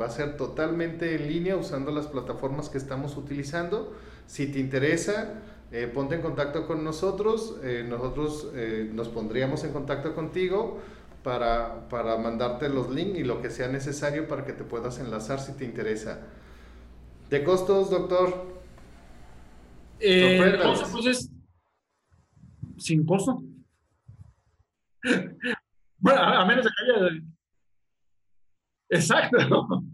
[0.00, 3.94] Va a ser totalmente en línea usando las plataformas que estamos utilizando.
[4.26, 5.34] Si te interesa,
[5.72, 7.56] eh, ponte en contacto con nosotros.
[7.88, 8.52] nosotros
[8.92, 10.80] nos pondríamos en contacto contigo
[11.22, 15.40] para, para mandarte los links y lo que sea necesario para que te puedas enlazar
[15.40, 16.26] si te interesa.
[17.28, 18.60] ¿De costos, doctor?
[20.00, 20.58] Eh,
[20.92, 21.30] pues
[22.78, 23.42] sin costo.
[25.98, 27.22] bueno, a, menos de que haya...
[28.88, 29.38] Exacto.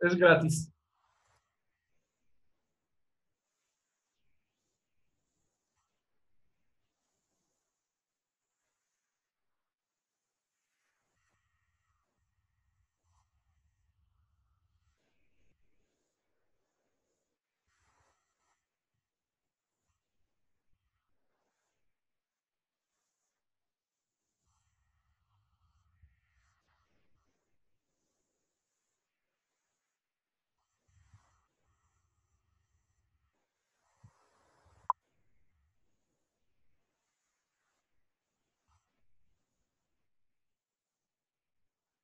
[0.00, 0.71] es gratis.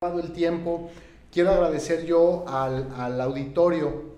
[0.01, 0.89] El tiempo.
[1.29, 4.15] Quiero agradecer yo al, auditorio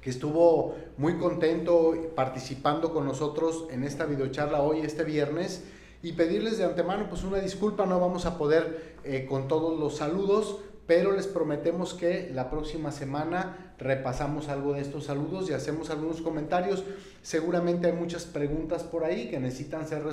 [0.00, 5.64] que estuvo muy contento participando con nosotros en esta videocharla hoy, este viernes,
[6.02, 9.98] y pedirles de antemano pues una disculpa, no vamos a poder eh, con todos los
[9.98, 15.90] saludos, pero les prometemos que la próxima semana repasamos algo de estos saludos y hacemos
[15.90, 16.84] algunos comentarios.
[17.20, 20.04] Seguramente hay muchas preguntas por ahí que necesitan ser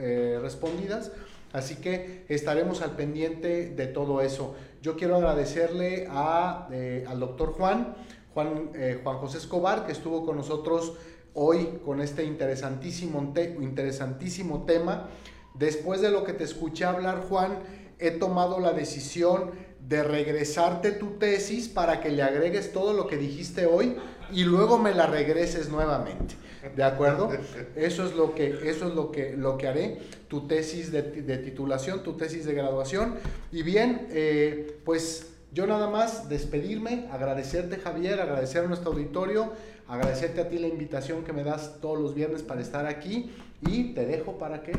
[0.00, 1.12] eh, respondidas.
[1.52, 4.54] Así que estaremos al pendiente de todo eso.
[4.82, 7.96] Yo quiero agradecerle a, eh, al doctor Juan,
[8.34, 10.94] Juan, eh, Juan José Escobar, que estuvo con nosotros
[11.34, 15.08] hoy con este interesantísimo, interesantísimo tema.
[15.54, 17.58] Después de lo que te escuché hablar, Juan,
[17.98, 23.16] he tomado la decisión de regresarte tu tesis para que le agregues todo lo que
[23.16, 23.96] dijiste hoy
[24.32, 26.34] y luego me la regreses nuevamente.
[26.74, 27.30] ¿De acuerdo?
[27.76, 29.98] Eso es lo que, eso es lo que, lo que haré.
[30.28, 33.14] Tu tesis de, titulación, tu tesis de graduación.
[33.52, 39.52] Y bien, eh, pues yo nada más despedirme, agradecerte Javier, agradecer a nuestro auditorio,
[39.86, 43.30] agradecerte a ti la invitación que me das todos los viernes para estar aquí
[43.66, 44.72] y te dejo para que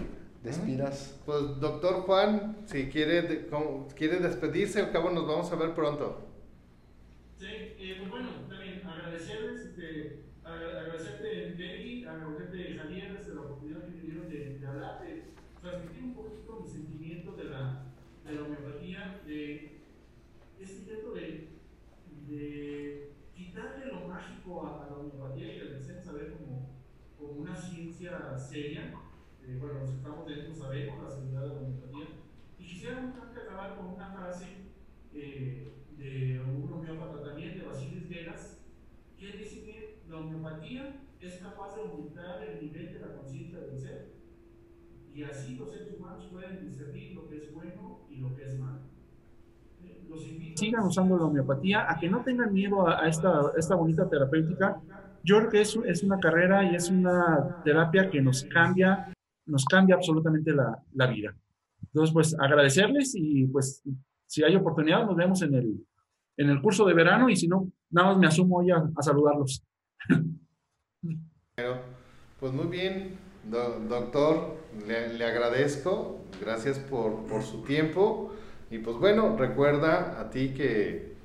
[0.44, 1.16] despidas.
[1.26, 3.48] Pues doctor Juan, si quiere,
[3.96, 6.20] quiere despedirse, al cabo nos vamos a ver pronto.
[7.40, 8.29] Sí, eh, pues bueno,
[10.66, 15.24] agradecerte Benny, agradecerte Javier, la oportunidad que me dieron de, hablar, de
[15.62, 17.86] transmitir un poquito mi sentimiento de la,
[18.26, 19.80] de la homeopatía, de
[20.60, 21.50] este intento de,
[22.28, 26.70] de quitarle lo mágico a, la homeopatía y la a ver como,
[27.18, 28.94] como una ciencia seria
[29.46, 32.08] eh, bueno, los que estamos dentro sabemos la seguridad de la homeopatía.
[32.60, 34.46] Y quisiera acabar con una frase
[35.14, 37.66] eh, de un homeópata también de
[40.10, 44.20] la homeopatía es capaz de aumentar el nivel de la conciencia del ser
[45.14, 48.58] y así los seres humanos pueden discernir lo que es bueno y lo que es
[48.58, 48.80] malo.
[49.84, 50.08] Eh,
[50.56, 54.82] Sigan usando la homeopatía, a que no tengan miedo a, esta, esta bonita terapéutica.
[55.24, 59.12] Yo creo que es, es una carrera y es una terapia que nos cambia,
[59.46, 61.36] nos cambia absolutamente la, la vida.
[61.84, 63.84] Entonces, pues agradecerles y pues
[64.26, 65.86] si hay oportunidad nos vemos en el,
[66.38, 69.64] en el curso de verano y si no, nada más me asumo hoy a saludarlos.
[72.40, 73.18] Pues muy bien,
[73.90, 74.56] doctor,
[74.88, 78.32] le, agradezco, gracias por, por, su tiempo
[78.72, 81.16] y pues bueno, recuerda a ti que,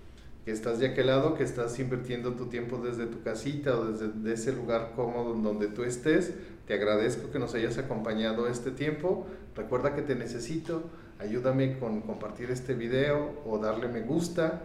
[0.44, 4.32] que, estás de aquel lado, que estás invirtiendo tu tiempo desde tu casita o desde
[4.32, 6.34] ese lugar cómodo donde tú estés.
[6.66, 9.26] Te agradezco que nos hayas acompañado este tiempo.
[9.54, 10.82] Recuerda que te necesito.
[11.20, 14.62] Ayúdame con compartir este video o darle me gusta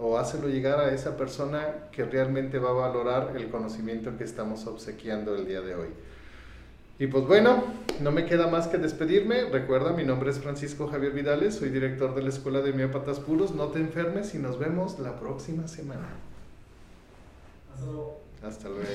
[0.00, 4.66] o hácelo llegar a esa persona que realmente va a valorar el conocimiento que estamos
[4.66, 5.88] obsequiando el día de hoy.
[6.98, 7.64] Y pues bueno,
[8.00, 9.44] no me queda más que despedirme.
[9.44, 13.54] Recuerda, mi nombre es Francisco Javier Vidales, soy director de la Escuela de Miópatas Puros.
[13.54, 16.08] No te enfermes y nos vemos la próxima semana.
[17.72, 18.20] Hasta luego.
[18.42, 18.90] Hasta luego.